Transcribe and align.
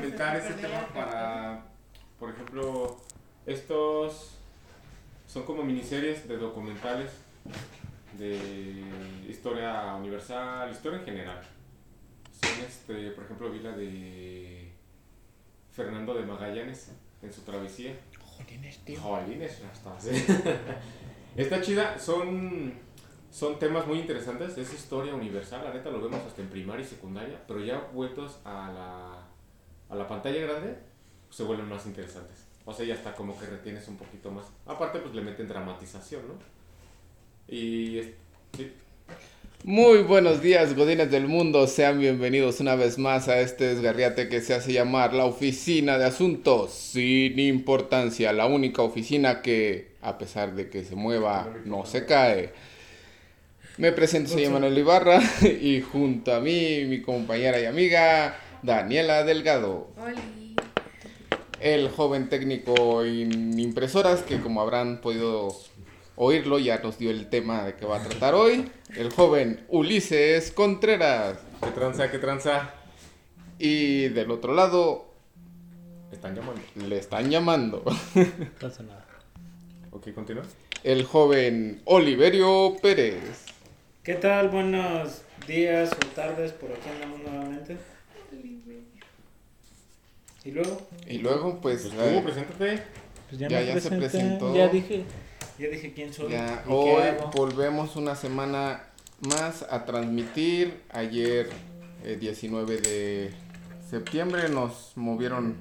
complementar 0.00 0.36
ese 0.36 0.54
tema 0.54 0.86
para, 0.94 1.64
por 2.18 2.30
ejemplo, 2.30 2.96
estos 3.46 4.36
son 5.26 5.44
como 5.44 5.62
miniseries 5.62 6.26
de 6.26 6.36
documentales 6.36 7.10
de 8.18 8.82
historia 9.28 9.94
universal, 9.94 10.70
historia 10.70 10.98
en 11.00 11.04
general. 11.04 11.42
Son, 12.32 12.64
este, 12.64 13.10
por 13.10 13.24
ejemplo, 13.24 13.50
vi 13.50 13.60
la 13.60 13.72
de 13.72 14.72
Fernando 15.70 16.14
de 16.14 16.24
Magallanes 16.24 16.92
en 17.22 17.32
su 17.32 17.42
travesía. 17.42 17.94
Jolines, 18.18 18.78
tío. 18.78 19.00
Jolines, 19.00 19.60
ya 19.60 19.72
está. 19.72 20.00
sí. 20.00 20.10
Está 21.36 21.60
chida, 21.62 21.96
son, 21.96 22.74
son 23.30 23.56
temas 23.60 23.86
muy 23.86 24.00
interesantes, 24.00 24.58
es 24.58 24.74
historia 24.74 25.14
universal, 25.14 25.62
la 25.62 25.72
neta 25.72 25.88
lo 25.88 26.00
vemos 26.00 26.20
hasta 26.26 26.42
en 26.42 26.48
primaria 26.48 26.84
y 26.84 26.88
secundaria, 26.88 27.40
pero 27.46 27.64
ya 27.64 27.88
vueltos 27.92 28.40
a 28.44 28.72
la, 28.72 29.29
a 29.90 29.96
la 29.96 30.06
pantalla 30.06 30.40
grande, 30.40 30.76
se 31.30 31.42
vuelven 31.42 31.68
más 31.68 31.84
interesantes. 31.86 32.36
O 32.64 32.72
sea, 32.72 32.86
ya 32.86 32.94
está 32.94 33.12
como 33.14 33.38
que 33.38 33.46
retienes 33.46 33.88
un 33.88 33.96
poquito 33.96 34.30
más. 34.30 34.46
Aparte, 34.66 35.00
pues 35.00 35.14
le 35.14 35.22
meten 35.22 35.48
dramatización, 35.48 36.22
¿no? 36.28 36.34
Y, 37.52 38.02
sí, 38.56 38.72
Muy 39.64 40.02
buenos 40.02 40.40
días, 40.40 40.76
godines 40.76 41.10
del 41.10 41.26
mundo. 41.26 41.66
Sean 41.66 41.98
bienvenidos 41.98 42.60
una 42.60 42.76
vez 42.76 42.98
más 42.98 43.26
a 43.28 43.40
este 43.40 43.74
desgarriate 43.74 44.28
que 44.28 44.40
se 44.40 44.54
hace 44.54 44.72
llamar 44.72 45.12
la 45.12 45.24
Oficina 45.24 45.98
de 45.98 46.04
Asuntos 46.04 46.70
sin 46.72 47.38
Importancia. 47.40 48.32
La 48.32 48.46
única 48.46 48.82
oficina 48.82 49.42
que, 49.42 49.96
a 50.02 50.18
pesar 50.18 50.54
de 50.54 50.70
que 50.70 50.84
se 50.84 50.94
mueva, 50.94 51.52
no 51.64 51.84
se 51.86 52.06
cae. 52.06 52.52
Me 53.78 53.90
presento, 53.90 54.30
soy 54.30 54.48
Manuel 54.48 54.78
Ibarra 54.78 55.20
y 55.42 55.80
junto 55.80 56.32
a 56.34 56.40
mí, 56.40 56.84
mi 56.86 57.00
compañera 57.00 57.58
y 57.58 57.64
amiga, 57.64 58.38
Daniela 58.62 59.24
Delgado. 59.24 59.88
Oli. 59.96 60.54
El 61.60 61.90
joven 61.90 62.28
técnico 62.28 63.04
en 63.04 63.58
impresoras 63.58 64.22
que 64.22 64.40
como 64.40 64.60
habrán 64.62 65.00
podido 65.00 65.48
oírlo 66.16 66.58
ya 66.58 66.78
nos 66.78 66.98
dio 66.98 67.10
el 67.10 67.28
tema 67.28 67.64
de 67.64 67.74
que 67.74 67.84
va 67.86 67.98
a 67.98 68.02
tratar 68.02 68.34
hoy. 68.34 68.70
El 68.96 69.12
joven 69.12 69.64
Ulises 69.68 70.50
Contreras. 70.52 71.38
¿Qué 71.62 71.70
tranza, 71.70 72.10
qué 72.10 72.18
tranza? 72.18 72.74
Y 73.58 74.08
del 74.08 74.30
otro 74.30 74.54
lado 74.54 75.12
Están 76.10 76.34
llamando. 76.34 76.62
le 76.88 76.96
están 76.98 77.30
llamando 77.30 77.84
pasa 78.60 78.82
nada. 78.82 79.06
Ok, 79.90 80.12
continúa. 80.14 80.44
el 80.82 81.04
joven 81.04 81.82
Oliverio 81.84 82.76
Pérez. 82.80 83.44
¿Qué 84.02 84.14
tal? 84.14 84.48
Buenos 84.48 85.22
días 85.46 85.90
o 85.92 86.06
tardes, 86.14 86.52
por 86.52 86.70
aquí 86.72 86.88
andamos 86.88 87.20
nuevamente. 87.20 87.76
Y 90.44 90.50
luego, 90.52 90.80
Y 91.06 91.18
luego 91.18 91.58
pues 91.60 91.82
Pues 91.82 91.92
tú, 92.14 92.24
preséntate. 92.24 92.82
pues 93.28 93.38
Ya- 93.40 93.48
me 93.48 93.66
ya 93.66 93.80
se 93.80 93.90
presentó. 93.90 94.54
Ya 94.54 94.68
dije, 94.68 95.04
ya 95.58 95.68
dije 95.68 95.92
quién 95.92 96.12
soy. 96.12 96.32
ya 96.32 96.62
y 96.64 96.68
qué 96.68 96.72
hoy 96.74 97.02
hago. 97.02 97.30
volvemos 97.34 97.96
una 97.96 98.14
semana 98.16 98.84
más 99.20 99.62
a 99.70 99.84
transmitir. 99.84 100.80
Ayer 100.90 101.50
eh, 102.04 102.16
19 102.18 102.78
de 102.78 103.30
septiembre 103.88 104.48
nos 104.48 104.92
movieron 104.96 105.56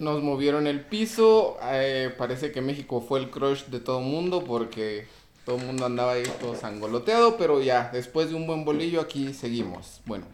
nos 0.00 0.22
movieron 0.22 0.66
el 0.66 0.80
piso. 0.80 1.56
eh, 1.62 2.12
parece 2.16 2.50
que 2.52 2.60
México 2.60 3.00
fue 3.00 3.20
el 3.20 3.30
crush 3.30 3.64
de 3.66 3.80
todo 3.80 4.00
el 4.00 4.06
mundo 4.06 4.44
porque 4.44 5.06
todo 5.44 5.56
el 5.56 5.64
mundo 5.66 5.86
andaba 5.86 6.12
ahí 6.12 6.24
todo 6.40 6.54
sangoloteado, 6.54 7.36
pero 7.36 7.62
ya, 7.62 7.90
después 7.92 8.28
de 8.30 8.34
un 8.36 8.46
buen 8.46 8.64
bolillo 8.64 9.00
aquí 9.00 9.32
seguimos. 9.32 10.00
Bueno, 10.04 10.26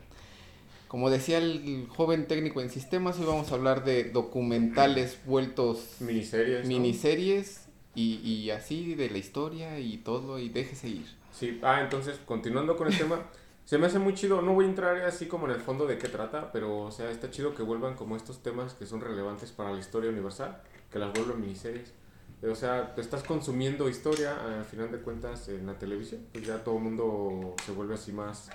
como 0.95 1.11
decía 1.11 1.39
el 1.39 1.89
joven 1.89 2.29
técnico 2.29 2.61
en 2.61 2.71
sistemas, 2.71 3.19
hoy 3.19 3.27
vamos 3.27 3.51
a 3.51 3.57
hablar 3.57 3.83
de 3.83 4.05
documentales 4.05 5.19
vueltos 5.27 5.97
Miniseries. 5.99 6.63
¿no? 6.63 6.69
miniseries 6.69 7.67
y, 7.97 8.21
y 8.21 8.51
así 8.51 8.95
de 8.95 9.11
la 9.11 9.19
historia 9.19 9.81
y 9.81 9.97
todo 9.97 10.39
y 10.39 10.51
déjese 10.51 10.91
ir. 10.91 11.07
Sí, 11.33 11.59
ah, 11.65 11.81
entonces, 11.81 12.21
continuando 12.25 12.77
con 12.77 12.87
el 12.87 12.97
tema, 12.97 13.23
se 13.65 13.77
me 13.77 13.87
hace 13.87 13.99
muy 13.99 14.15
chido, 14.15 14.41
no 14.41 14.55
voy 14.55 14.67
a 14.67 14.69
entrar 14.69 15.03
así 15.03 15.27
como 15.27 15.47
en 15.47 15.55
el 15.55 15.61
fondo 15.61 15.85
de 15.89 15.99
qué 15.99 16.07
trata, 16.07 16.53
pero, 16.53 16.83
o 16.83 16.93
sea, 16.93 17.11
está 17.11 17.29
chido 17.29 17.57
que 17.57 17.65
vuelvan 17.65 17.97
como 17.97 18.15
estos 18.15 18.41
temas 18.45 18.75
que 18.75 18.87
son 18.87 19.01
relevantes 19.01 19.51
para 19.51 19.73
la 19.73 19.81
historia 19.81 20.11
universal, 20.11 20.63
que 20.93 21.01
las 21.01 21.13
vuelvan 21.13 21.41
miniseries. 21.41 21.93
Eh, 22.41 22.47
O 22.47 22.55
sea, 22.55 22.95
te 22.95 23.01
estás 23.01 23.25
consumiendo 23.25 23.89
historia, 23.89 24.37
al 24.61 24.65
final 24.65 24.93
de 24.93 24.99
cuentas, 24.99 25.49
en 25.49 25.67
la 25.67 25.77
televisión, 25.77 26.21
pues 26.33 26.47
ya 26.47 26.63
todo 26.63 26.77
el 26.77 26.85
mundo 26.85 27.57
se 27.67 27.73
vuelve 27.73 27.95
así 27.95 28.13
más 28.13 28.49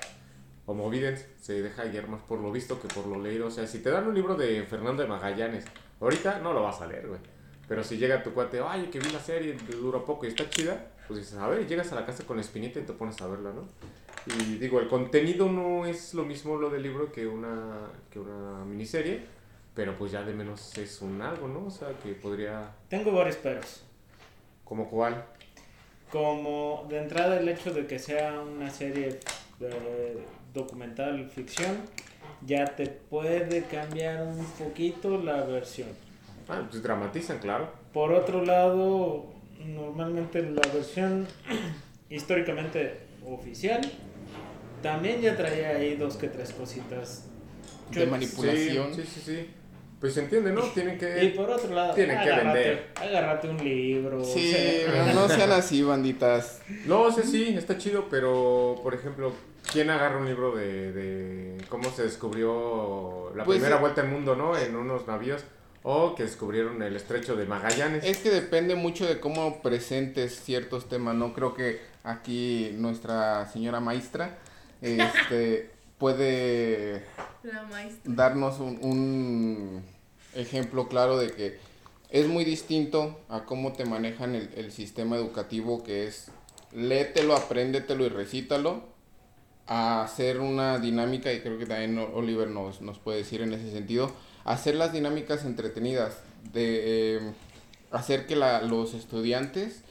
homovidente, 0.69 1.25
se 1.41 1.61
deja 1.61 1.85
guiar 1.85 2.07
más 2.07 2.21
por 2.21 2.39
lo 2.39 2.51
visto 2.51 2.79
que 2.79 2.87
por 2.87 3.07
lo 3.07 3.19
leído. 3.19 3.47
O 3.47 3.51
sea, 3.51 3.65
si 3.65 3.79
te 3.79 3.89
dan 3.89 4.07
un 4.07 4.13
libro 4.13 4.35
de 4.35 4.63
Fernando 4.63 5.01
de 5.01 5.09
Magallanes, 5.09 5.65
ahorita 5.99 6.39
no 6.39 6.53
lo 6.53 6.61
vas 6.61 6.79
a 6.81 6.87
leer, 6.87 7.07
güey. 7.07 7.19
Pero 7.67 7.83
si 7.83 7.97
llega 7.97 8.23
tu 8.23 8.33
cuate, 8.33 8.61
ay, 8.65 8.89
que 8.91 8.99
vi 8.99 9.09
la 9.09 9.19
serie, 9.19 9.55
dura 9.81 9.99
poco 10.05 10.25
y 10.25 10.29
está 10.29 10.49
chida, 10.49 10.91
pues 11.07 11.19
dices, 11.19 11.37
a 11.37 11.47
ver, 11.47 11.67
llegas 11.67 11.91
a 11.91 11.95
la 11.95 12.05
casa 12.05 12.23
con 12.23 12.37
la 12.37 12.41
espinita 12.41 12.79
y 12.79 12.83
te 12.83 12.93
pones 12.93 13.19
a 13.21 13.27
verla, 13.27 13.51
¿no? 13.51 13.67
Y 14.25 14.57
digo, 14.57 14.79
el 14.79 14.87
contenido 14.87 15.49
no 15.51 15.85
es 15.85 16.13
lo 16.13 16.23
mismo 16.23 16.57
lo 16.57 16.69
del 16.69 16.83
libro 16.83 17.11
que 17.11 17.25
una, 17.25 17.87
que 18.11 18.19
una 18.19 18.63
miniserie, 18.65 19.23
pero 19.73 19.95
pues 19.97 20.11
ya 20.11 20.23
de 20.23 20.33
menos 20.33 20.77
es 20.77 21.01
un 21.01 21.21
algo, 21.21 21.47
¿no? 21.47 21.65
O 21.65 21.71
sea, 21.71 21.89
que 22.03 22.13
podría, 22.13 22.71
Tengo 22.89 23.11
varios 23.11 23.37
peros. 23.37 23.83
como 24.63 24.89
cuál. 24.89 25.25
Como 26.11 26.85
de 26.89 26.97
entrada 26.97 27.39
el 27.39 27.47
hecho 27.49 27.71
de 27.71 27.85
que 27.85 27.99
sea 27.99 28.41
una 28.41 28.69
serie 28.69 29.19
de 29.59 30.23
documental 30.53 31.29
ficción, 31.29 31.77
ya 32.45 32.65
te 32.65 32.87
puede 32.87 33.63
cambiar 33.63 34.23
un 34.23 34.45
poquito 34.57 35.17
la 35.21 35.43
versión. 35.43 35.89
Ah, 36.47 36.65
pues 36.69 36.81
dramatizan, 36.81 37.39
claro. 37.39 37.71
Por 37.93 38.11
otro 38.13 38.43
lado, 38.43 39.27
normalmente 39.65 40.41
la 40.41 40.61
versión 40.73 41.27
históricamente 42.09 43.01
oficial 43.27 43.81
también 44.81 45.21
ya 45.21 45.35
traía 45.35 45.69
ahí 45.71 45.95
dos 45.95 46.15
que 46.15 46.27
tres 46.27 46.53
cositas. 46.53 47.25
De 47.91 48.05
manipulación. 48.05 48.93
Sí, 48.93 49.01
sí, 49.03 49.07
sí, 49.15 49.21
sí. 49.25 49.49
Pues 49.99 50.13
se 50.13 50.21
entiende, 50.21 50.53
¿no? 50.53 50.61
Tienen 50.61 50.95
Y 50.95 50.97
que... 50.99 51.33
por 51.35 51.49
otro 51.49 51.73
lado, 51.75 51.93
Tienen 51.93 52.21
que 52.21 52.29
vender. 52.29 52.87
agárrate 52.95 53.49
un 53.49 53.57
libro. 53.57 54.21
o 54.21 54.23
Sí, 54.23 54.51
sea, 54.53 54.85
pero 54.85 55.13
no 55.13 55.27
sean 55.27 55.51
así, 55.51 55.83
banditas. 55.83 56.61
No, 56.85 57.11
sé, 57.11 57.23
sí, 57.23 57.55
está 57.57 57.77
chido, 57.77 58.07
pero, 58.09 58.79
por 58.81 58.93
ejemplo, 58.93 59.33
¿quién 59.71 59.89
agarra 59.89 60.17
un 60.17 60.25
libro 60.25 60.55
de, 60.55 60.91
de 60.91 61.65
cómo 61.69 61.89
se 61.91 62.03
descubrió 62.03 63.31
la 63.35 63.43
Pues, 63.45 63.59
primera 63.59 63.77
eh, 63.77 63.79
vuelta 63.79 64.01
al 64.01 64.09
mundo, 64.09 64.35
¿no? 64.35 64.57
En 64.57 64.75
unos 64.75 65.07
navíos, 65.07 65.43
o 65.83 66.15
que 66.15 66.23
descubrieron 66.23 66.81
el 66.81 66.95
estrecho 66.95 67.35
de 67.35 67.45
Magallanes. 67.45 68.03
Es 68.03 68.17
que 68.17 68.29
depende 68.29 68.75
mucho 68.75 69.05
de 69.07 69.19
cómo 69.19 69.61
presentes 69.61 70.39
ciertos 70.43 70.89
temas, 70.89 71.15
¿no? 71.15 71.33
Creo 71.33 71.53
que 71.53 71.79
aquí 72.03 72.71
nuestra 72.75 73.47
señora 73.47 73.79
maestra 73.79 74.37
este, 74.81 75.69
puede 75.97 77.05
La 77.43 77.63
maestra. 77.63 78.01
darnos 78.13 78.59
un, 78.59 78.79
un 78.81 79.83
ejemplo 80.35 80.87
claro 80.87 81.17
de 81.17 81.31
que 81.31 81.59
es 82.09 82.27
muy 82.27 82.43
distinto 82.43 83.19
a 83.29 83.45
cómo 83.45 83.73
te 83.73 83.85
manejan 83.85 84.35
el, 84.35 84.49
el 84.55 84.71
sistema 84.71 85.15
educativo 85.15 85.83
que 85.83 86.07
es 86.07 86.31
léetelo, 86.73 87.35
apréndetelo 87.35 88.05
y 88.05 88.09
recítalo 88.09 88.83
a 89.71 90.03
hacer 90.03 90.39
una 90.39 90.79
dinámica 90.79 91.31
y 91.31 91.41
creo 91.41 91.59
que 91.59 91.65
también 91.67 91.97
Oliver 91.99 92.47
nos, 92.49 92.81
nos 92.81 92.97
puede 92.97 93.19
decir 93.19 93.41
en 93.41 93.53
ese 93.53 93.71
sentido 93.71 94.11
hacer 94.43 94.73
las 94.75 94.91
dinámicas 94.91 95.45
entretenidas 95.45 96.17
de 96.53 97.17
eh, 97.17 97.19
hacer 97.91 98.25
que 98.25 98.35
la- 98.35 98.61
los 98.63 98.95
estudiantes 98.95 99.83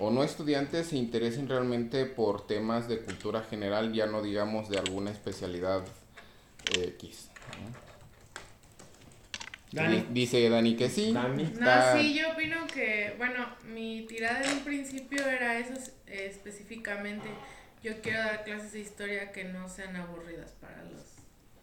o 0.00 0.10
no 0.10 0.24
estudiantes 0.24 0.88
se 0.88 0.96
interesen 0.96 1.48
realmente 1.48 2.06
por 2.06 2.44
temas 2.46 2.88
de 2.88 2.98
cultura 2.98 3.42
general 3.48 3.92
ya 3.92 4.06
no 4.06 4.20
digamos 4.20 4.68
de 4.68 4.78
alguna 4.78 5.10
especialidad 5.12 5.84
eh, 6.76 6.94
X 6.98 7.28
¿no? 7.62 7.90
Dani. 9.72 10.04
Dice 10.10 10.48
Dani 10.48 10.74
que 10.74 10.88
sí. 10.90 11.12
Dani. 11.12 11.44
Está- 11.44 11.94
No, 11.94 12.00
sí, 12.02 12.18
yo 12.18 12.32
opino 12.32 12.66
que, 12.66 13.14
bueno, 13.18 13.46
mi 13.72 14.04
tirada 14.08 14.42
en 14.42 14.58
un 14.58 14.64
principio 14.64 15.24
era 15.24 15.58
eso 15.60 15.74
eh, 16.08 16.26
específicamente. 16.28 17.28
Yo 17.82 18.00
quiero 18.02 18.18
dar 18.18 18.44
clases 18.44 18.72
de 18.72 18.80
historia 18.80 19.32
que 19.32 19.44
no 19.44 19.68
sean 19.68 19.96
aburridas 19.96 20.52
para 20.60 20.84
los, 20.84 21.02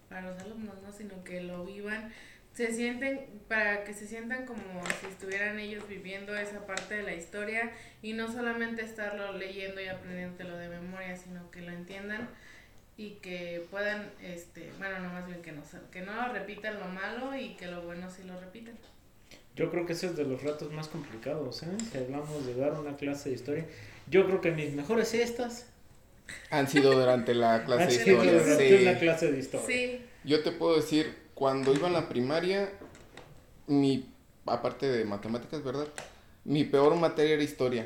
para 0.09 0.21
los 0.23 0.39
alumnos, 0.41 0.81
¿no? 0.81 0.91
Sino 0.91 1.23
que 1.23 1.41
lo 1.41 1.63
vivan, 1.63 2.11
se 2.53 2.73
sienten, 2.73 3.27
para 3.47 3.83
que 3.83 3.93
se 3.93 4.07
sientan 4.07 4.47
como 4.47 4.83
si 4.99 5.05
estuvieran 5.05 5.59
ellos 5.59 5.87
viviendo 5.87 6.35
esa 6.35 6.65
parte 6.65 6.95
de 6.95 7.03
la 7.03 7.13
historia 7.13 7.71
y 8.01 8.13
no 8.13 8.31
solamente 8.31 8.81
estarlo 8.83 9.33
leyendo 9.33 9.79
y 9.79 9.87
aprendiéndolo 9.87 10.57
de 10.57 10.69
memoria, 10.69 11.15
sino 11.15 11.51
que 11.51 11.61
lo 11.61 11.71
entiendan 11.71 12.27
y 12.97 13.11
que 13.21 13.63
puedan, 13.69 14.09
este, 14.23 14.71
bueno, 14.79 14.97
no 14.99 15.09
más 15.09 15.27
bien 15.27 15.43
que 15.43 15.51
no, 15.51 15.61
que 15.91 16.01
no 16.01 16.15
lo 16.15 16.33
repitan 16.33 16.79
lo 16.79 16.87
malo 16.87 17.37
y 17.37 17.55
que 17.57 17.67
lo 17.67 17.83
bueno 17.83 18.09
sí 18.09 18.23
lo 18.23 18.39
repitan. 18.39 18.75
Yo 19.55 19.69
creo 19.69 19.85
que 19.85 19.93
ese 19.93 20.07
es 20.07 20.15
de 20.15 20.23
los 20.23 20.41
retos 20.41 20.71
más 20.71 20.87
complicados, 20.87 21.61
¿eh? 21.61 21.77
Si 21.91 21.97
hablamos 21.99 22.45
de 22.47 22.55
dar 22.55 22.73
una 22.73 22.95
clase 22.95 23.29
de 23.29 23.35
historia. 23.35 23.65
Yo 24.07 24.25
creo 24.25 24.41
que 24.41 24.51
mis 24.51 24.73
mejores 24.73 25.13
estas 25.13 25.67
Han 26.49 26.67
sido 26.67 26.97
durante 26.97 27.33
la 27.33 27.63
clase 27.65 27.85
de 27.85 27.93
historia. 27.93 28.31
durante 28.33 28.77
sí. 28.77 28.83
una 28.83 28.99
clase 28.99 29.31
de 29.31 29.39
historia. 29.39 29.67
Sí, 29.67 30.01
Yo 30.23 30.43
te 30.43 30.51
puedo 30.51 30.75
decir, 30.75 31.15
cuando 31.33 31.73
iba 31.73 31.87
en 31.87 31.93
la 31.93 32.09
primaria, 32.09 32.69
mi, 33.67 34.09
aparte 34.45 34.87
de 34.87 35.05
matemáticas, 35.05 35.63
¿verdad? 35.63 35.87
Mi 36.43 36.63
peor 36.63 36.95
materia 36.95 37.35
era 37.35 37.43
historia. 37.43 37.85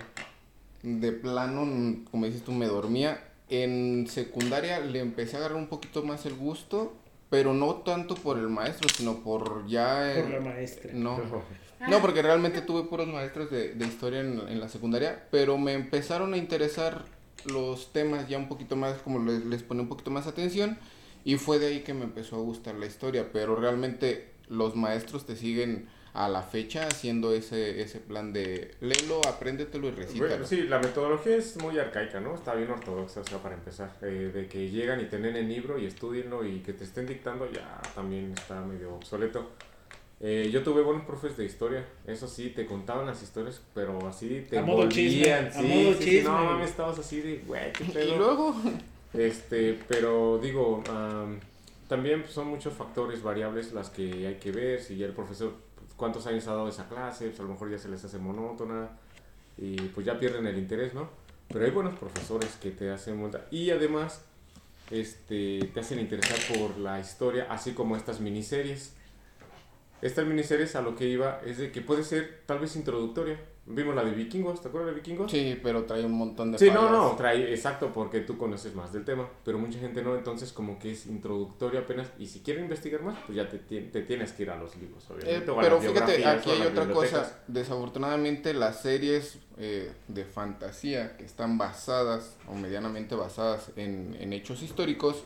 De 0.83 1.11
plano, 1.11 1.61
como 2.09 2.25
dices 2.25 2.43
tú, 2.43 2.51
me 2.51 2.67
dormía. 2.67 3.23
En 3.49 4.07
secundaria 4.07 4.79
le 4.79 4.99
empecé 4.99 5.35
a 5.35 5.39
agarrar 5.39 5.57
un 5.57 5.67
poquito 5.67 6.03
más 6.03 6.25
el 6.25 6.35
gusto, 6.35 6.93
pero 7.29 7.53
no 7.53 7.75
tanto 7.75 8.15
por 8.15 8.37
el 8.37 8.47
maestro, 8.47 8.87
sino 8.89 9.23
por 9.23 9.67
ya... 9.67 10.13
Por 10.15 10.29
la 10.29 10.39
maestra. 10.39 10.91
No, 10.93 11.19
no, 11.87 12.01
porque 12.01 12.21
realmente 12.21 12.61
tuve 12.61 12.83
puros 12.83 13.07
maestros 13.07 13.49
de, 13.49 13.73
de 13.73 13.85
historia 13.85 14.21
en, 14.21 14.39
en 14.47 14.59
la 14.59 14.69
secundaria, 14.69 15.27
pero 15.31 15.57
me 15.57 15.73
empezaron 15.73 16.33
a 16.33 16.37
interesar 16.37 17.03
los 17.45 17.91
temas 17.93 18.27
ya 18.27 18.37
un 18.37 18.47
poquito 18.47 18.75
más, 18.75 19.01
como 19.01 19.19
les, 19.19 19.45
les 19.45 19.63
ponía 19.63 19.83
un 19.83 19.89
poquito 19.89 20.11
más 20.11 20.27
atención, 20.27 20.77
y 21.23 21.37
fue 21.37 21.59
de 21.59 21.67
ahí 21.67 21.79
que 21.81 21.93
me 21.93 22.03
empezó 22.03 22.35
a 22.37 22.39
gustar 22.39 22.75
la 22.75 22.85
historia, 22.85 23.29
pero 23.31 23.55
realmente 23.55 24.31
los 24.47 24.75
maestros 24.75 25.25
te 25.25 25.35
siguen 25.35 25.87
a 26.13 26.27
la 26.27 26.41
fecha 26.41 26.87
haciendo 26.87 27.33
ese, 27.33 27.81
ese 27.81 27.99
plan 27.99 28.33
de 28.33 28.75
léelo, 28.81 29.21
apréndetelo 29.27 29.87
y 29.87 29.91
recítalo. 29.91 30.45
Sí, 30.45 30.63
la 30.63 30.79
metodología 30.79 31.37
es 31.37 31.55
muy 31.61 31.79
arcaica, 31.79 32.19
¿no? 32.19 32.35
Está 32.35 32.53
bien 32.53 32.69
ortodoxa, 32.69 33.21
o 33.21 33.23
sea, 33.23 33.37
para 33.37 33.55
empezar. 33.55 33.95
Eh, 34.01 34.31
de 34.33 34.47
que 34.47 34.69
llegan 34.69 34.99
y 34.99 35.05
te 35.05 35.19
leen 35.19 35.37
el 35.37 35.47
libro 35.47 35.79
y 35.79 35.85
estudienlo 35.85 36.45
y 36.45 36.59
que 36.59 36.73
te 36.73 36.83
estén 36.83 37.07
dictando, 37.07 37.49
ya 37.49 37.81
también 37.95 38.33
está 38.33 38.59
medio 38.61 38.95
obsoleto. 38.95 39.51
Eh, 40.23 40.49
yo 40.53 40.61
tuve 40.63 40.83
buenos 40.83 41.03
profes 41.05 41.35
de 41.35 41.45
historia, 41.45 41.83
eso 42.05 42.27
sí, 42.27 42.49
te 42.51 42.67
contaban 42.67 43.07
las 43.07 43.23
historias, 43.23 43.59
pero 43.73 44.07
así 44.07 44.45
te 44.49 44.59
A 44.59 44.61
modo 44.61 44.87
chisme, 44.87 45.31
envolvían, 45.33 45.45
a 45.47 45.51
sí, 45.51 45.63
modo 45.63 45.93
sí, 45.93 46.03
sí, 46.03 46.03
chisme. 46.03 46.29
no 46.29 46.43
mames, 46.45 46.69
estabas 46.69 46.99
así 46.99 47.21
de, 47.21 47.37
güey, 47.39 47.73
qué 47.73 47.83
Y 47.87 47.87
pedo. 47.87 48.17
luego, 48.17 48.55
Este, 49.13 49.79
pero 49.87 50.37
digo, 50.37 50.83
am, 50.89 51.39
también 51.87 52.23
son 52.29 52.47
muchos 52.47 52.73
factores, 52.73 53.23
variables 53.23 53.73
las 53.73 53.89
que 53.89 54.27
hay 54.27 54.35
que 54.35 54.51
ver. 54.51 54.79
Si 54.81 54.95
ya 54.95 55.07
el 55.07 55.13
profesor, 55.13 55.53
cuántos 55.97 56.27
años 56.27 56.47
ha 56.47 56.51
dado 56.53 56.67
esa 56.69 56.87
clase, 56.87 57.27
pues 57.27 57.39
a 57.39 57.43
lo 57.43 57.49
mejor 57.49 57.71
ya 57.71 57.79
se 57.79 57.89
les 57.89 58.03
hace 58.05 58.17
monótona 58.19 58.89
y 59.57 59.75
pues 59.89 60.05
ya 60.05 60.19
pierden 60.19 60.45
el 60.47 60.57
interés, 60.57 60.93
¿no? 60.93 61.09
Pero 61.49 61.65
hay 61.65 61.71
buenos 61.71 61.95
profesores 61.99 62.51
que 62.61 62.71
te 62.71 62.89
hacen 62.91 63.17
monta 63.19 63.45
y 63.51 63.71
además 63.71 64.21
este, 64.91 65.69
te 65.73 65.79
hacen 65.79 65.99
interesar 65.99 66.37
por 66.57 66.77
la 66.77 66.99
historia, 66.99 67.47
así 67.49 67.73
como 67.73 67.97
estas 67.97 68.19
miniseries. 68.21 68.93
Estas 70.01 70.25
miniseries 70.25 70.75
a 70.75 70.81
lo 70.81 70.95
que 70.95 71.07
iba 71.07 71.41
es 71.45 71.57
de 71.57 71.71
que 71.71 71.81
puede 71.81 72.03
ser 72.03 72.41
tal 72.45 72.59
vez 72.59 72.75
introductoria. 72.75 73.39
Vimos 73.67 73.93
la 73.93 74.03
de 74.03 74.11
Vikingos, 74.11 74.59
¿te 74.59 74.69
acuerdas 74.69 74.89
de 74.89 74.95
Vikingos? 74.95 75.31
sí, 75.31 75.57
pero 75.61 75.83
trae 75.85 76.03
un 76.03 76.13
montón 76.13 76.51
de 76.51 76.57
Sí, 76.57 76.65
no, 76.71 76.77
fallas. 76.87 76.91
no, 76.91 77.11
trae, 77.15 77.51
exacto, 77.53 77.91
porque 77.93 78.21
tú 78.21 78.35
conoces 78.35 78.73
más 78.73 78.91
del 78.91 79.05
tema, 79.05 79.29
pero 79.45 79.59
mucha 79.59 79.77
gente 79.77 80.01
no, 80.01 80.15
entonces 80.15 80.51
como 80.51 80.79
que 80.79 80.91
es 80.91 81.05
introductorio 81.05 81.79
apenas, 81.81 82.07
y 82.17 82.25
si 82.25 82.39
quieres 82.39 82.63
investigar 82.63 83.03
más, 83.03 83.19
pues 83.27 83.35
ya 83.35 83.47
te, 83.47 83.59
te 83.59 84.01
tienes 84.01 84.33
que 84.33 84.43
ir 84.43 84.49
a 84.49 84.57
los 84.57 84.75
libros, 84.77 85.03
Eh, 85.03 85.13
obviamente. 85.13 85.51
o 85.51 85.59
a 85.59 85.61
pero 85.61 85.79
fíjate, 85.79 86.25
aquí 86.25 86.49
hay 86.49 86.61
otra 86.63 86.87
cosa. 86.91 87.39
Desafortunadamente 87.47 88.55
las 88.55 88.81
series 88.81 89.37
eh, 89.57 89.91
de 90.07 90.25
fantasía 90.25 91.15
que 91.17 91.23
están 91.23 91.59
basadas 91.59 92.37
o 92.47 92.55
medianamente 92.55 93.13
basadas 93.13 93.71
en, 93.75 94.17
en 94.19 94.33
hechos 94.33 94.63
históricos 94.63 95.23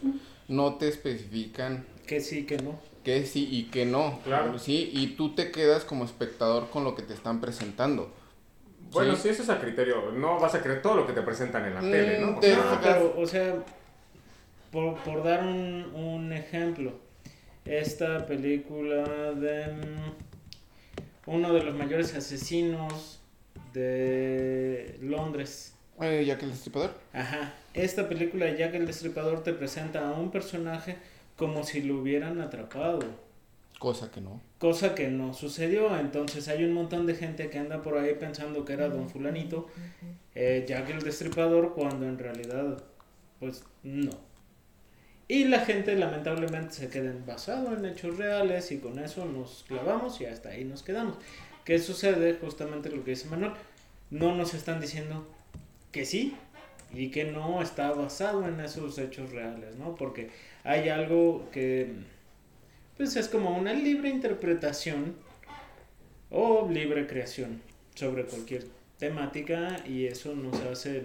no 0.49 0.75
te 0.75 0.89
especifican 0.89 1.85
Que 2.05 2.19
sí, 2.19 2.45
que 2.45 2.57
no. 2.57 2.77
Qué 3.05 3.25
sí 3.25 3.47
y 3.49 3.63
qué 3.65 3.85
no. 3.85 4.19
Claro. 4.25 4.59
Sí, 4.59 4.89
y 4.93 5.15
tú 5.15 5.33
te 5.35 5.51
quedas 5.51 5.85
como 5.85 6.03
espectador 6.03 6.69
con 6.69 6.83
lo 6.83 6.95
que 6.95 7.03
te 7.03 7.13
están 7.13 7.39
presentando. 7.39 8.11
Bueno, 8.91 9.15
Sí. 9.15 9.21
sí, 9.23 9.29
eso 9.29 9.43
es 9.43 9.49
a 9.49 9.59
criterio, 9.59 10.11
no 10.11 10.39
vas 10.39 10.55
a 10.55 10.61
creer 10.61 10.81
todo 10.81 10.95
lo 10.95 11.07
que 11.07 11.13
te 11.13 11.21
presentan 11.21 11.65
en 11.65 11.75
la 11.75 11.81
Mm, 11.81 11.91
tele, 11.91 12.19
¿no? 12.19 12.37
O 12.37 12.39
te- 12.39 12.55
pero, 12.83 13.15
o 13.17 13.25
sea, 13.25 13.55
por, 14.71 14.95
por 15.03 15.23
dar 15.23 15.43
un, 15.43 15.91
un 15.95 16.33
ejemplo, 16.33 16.93
esta 17.65 18.25
película 18.25 19.03
de 19.33 19.67
mm, 19.67 20.11
uno 21.31 21.53
de 21.53 21.63
los 21.63 21.75
mayores 21.75 22.13
asesinos 22.15 23.21
de 23.73 24.97
Londres. 25.01 25.73
Eh, 26.01 26.23
ya 26.25 26.37
que 26.37 26.45
el 26.45 26.51
destripador. 26.51 26.91
Ajá, 27.13 27.53
esta 27.73 28.07
película 28.09 28.45
de 28.45 28.57
Jack 28.57 28.73
el 28.75 28.85
Destripador 28.85 29.43
te 29.43 29.53
presenta 29.53 30.07
a 30.09 30.13
un 30.13 30.29
personaje 30.31 30.97
como 31.35 31.63
si 31.63 31.81
lo 31.81 31.99
hubieran 31.99 32.41
atrapado. 32.41 33.01
Cosa 33.79 34.09
que 34.11 34.21
no. 34.21 34.41
Cosa 34.57 34.95
que 34.95 35.09
no 35.09 35.33
sucedió, 35.33 35.97
entonces 35.99 36.47
hay 36.47 36.63
un 36.63 36.73
montón 36.73 37.05
de 37.05 37.15
gente 37.15 37.49
que 37.49 37.59
anda 37.59 37.81
por 37.81 37.97
ahí 37.97 38.15
pensando 38.15 38.63
que 38.63 38.73
era 38.73 38.87
Don 38.87 39.09
Fulanito, 39.09 39.67
eh, 40.33 40.65
Jack 40.67 40.89
el 40.89 41.01
Destripador, 41.01 41.73
cuando 41.73 42.07
en 42.07 42.17
realidad, 42.17 42.81
pues 43.39 43.63
no. 43.83 44.11
Y 45.27 45.45
la 45.45 45.59
gente 45.59 45.95
lamentablemente 45.95 46.73
se 46.73 46.87
queda 46.87 47.13
basado 47.25 47.73
en 47.73 47.85
hechos 47.85 48.17
reales 48.17 48.71
y 48.71 48.77
con 48.77 48.99
eso 48.99 49.25
nos 49.25 49.65
clavamos 49.67 50.21
y 50.21 50.25
hasta 50.25 50.49
ahí 50.49 50.63
nos 50.63 50.83
quedamos. 50.83 51.17
¿Qué 51.63 51.79
sucede? 51.79 52.35
Justamente 52.35 52.91
lo 52.91 53.03
que 53.03 53.11
dice 53.11 53.27
Manuel, 53.27 53.53
no 54.11 54.35
nos 54.35 54.53
están 54.53 54.79
diciendo 54.79 55.27
que 55.91 56.05
sí 56.05 56.37
y 56.95 57.11
que 57.11 57.25
no 57.25 57.61
está 57.61 57.91
basado 57.91 58.47
en 58.47 58.59
esos 58.59 58.97
hechos 58.97 59.31
reales, 59.31 59.75
¿no? 59.75 59.95
Porque 59.95 60.29
hay 60.63 60.89
algo 60.89 61.49
que 61.51 61.93
pues 62.97 63.15
es 63.17 63.27
como 63.27 63.57
una 63.57 63.73
libre 63.73 64.09
interpretación 64.09 65.15
o 66.29 66.67
libre 66.69 67.07
creación 67.07 67.61
sobre 67.93 68.25
cualquier 68.25 68.65
temática 68.97 69.83
y 69.87 70.05
eso 70.05 70.33
nos 70.35 70.59
hace 70.61 71.03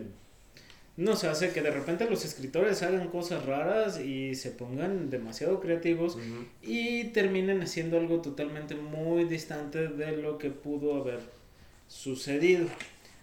nos 0.97 1.25
hace 1.25 1.51
que 1.51 1.63
de 1.63 1.71
repente 1.71 2.09
los 2.11 2.25
escritores 2.25 2.83
hagan 2.83 3.09
cosas 3.09 3.47
raras 3.47 3.99
y 3.99 4.35
se 4.35 4.51
pongan 4.51 5.09
demasiado 5.09 5.61
creativos 5.61 6.19
y 6.63 7.05
terminen 7.05 7.63
haciendo 7.63 7.97
algo 7.99 8.21
totalmente 8.21 8.75
muy 8.75 9.25
distante 9.25 9.89
de 9.89 10.17
lo 10.17 10.37
que 10.37 10.51
pudo 10.51 10.97
haber 10.97 11.21
sucedido. 11.89 12.67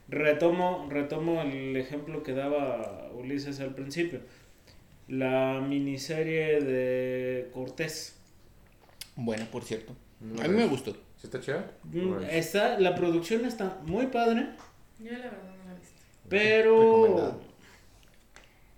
Retomo, 0.09 0.87
retomo 0.89 1.41
el 1.41 1.75
ejemplo 1.75 2.23
que 2.23 2.33
daba 2.33 3.09
Ulises 3.13 3.59
al 3.59 3.75
principio. 3.75 4.21
La 5.07 5.61
miniserie 5.67 6.61
de 6.61 7.49
Cortés. 7.53 8.15
Buena, 9.15 9.45
por 9.45 9.63
cierto. 9.63 9.93
No, 10.19 10.41
a 10.41 10.47
mí 10.47 10.55
me 10.55 10.67
gustó. 10.67 10.91
¿Sí 11.17 11.25
está 11.27 11.39
chida? 11.39 11.71
Mm, 11.83 12.11
Órale. 12.11 12.37
Está, 12.37 12.79
la 12.79 12.95
producción 12.95 13.45
está 13.45 13.79
muy 13.85 14.07
padre, 14.07 14.47
Yo 14.99 15.11
la 15.11 15.17
verdad 15.17 15.55
no 15.57 15.65
la 15.65 15.75
he 15.75 15.79
visto. 15.79 15.95
pero 16.29 17.39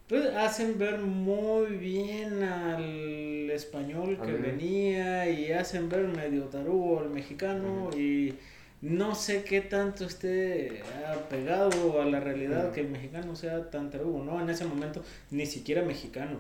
pues, 0.08 0.26
hacen 0.36 0.78
ver 0.80 1.00
muy 1.00 1.76
bien 1.78 2.42
al 2.44 3.50
español 3.52 4.20
que 4.24 4.32
venía 4.34 5.30
y 5.30 5.52
hacen 5.52 5.90
ver 5.90 6.08
medio 6.08 6.46
tarugo 6.46 7.00
al 7.02 7.10
mexicano 7.10 7.90
y 7.96 8.34
no 8.82 9.14
sé 9.14 9.44
qué 9.44 9.62
tanto 9.62 10.06
esté 10.06 10.84
apegado 11.08 12.02
a 12.02 12.06
la 12.06 12.20
realidad 12.20 12.72
que 12.72 12.82
el 12.82 12.90
mexicano 12.90 13.36
sea 13.36 13.70
tan 13.70 13.90
tarugo, 13.90 14.24
¿no? 14.24 14.42
En 14.42 14.50
ese 14.50 14.66
momento 14.66 15.04
ni 15.32 15.46
siquiera 15.46 15.82
mexicano, 15.82 16.40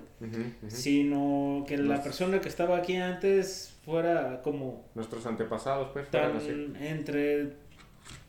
sino 0.67 1.65
que 1.67 1.77
la 1.77 2.01
persona 2.01 2.39
que 2.39 2.48
estaba 2.48 2.77
aquí 2.77 2.96
antes 2.96 3.75
fuera 3.84 4.41
como 4.41 4.86
Nuestros 4.96 5.25
antepasados, 5.25 5.89
pues, 5.91 6.10
tan 6.10 6.38
así, 6.38 6.74
entre 6.79 7.53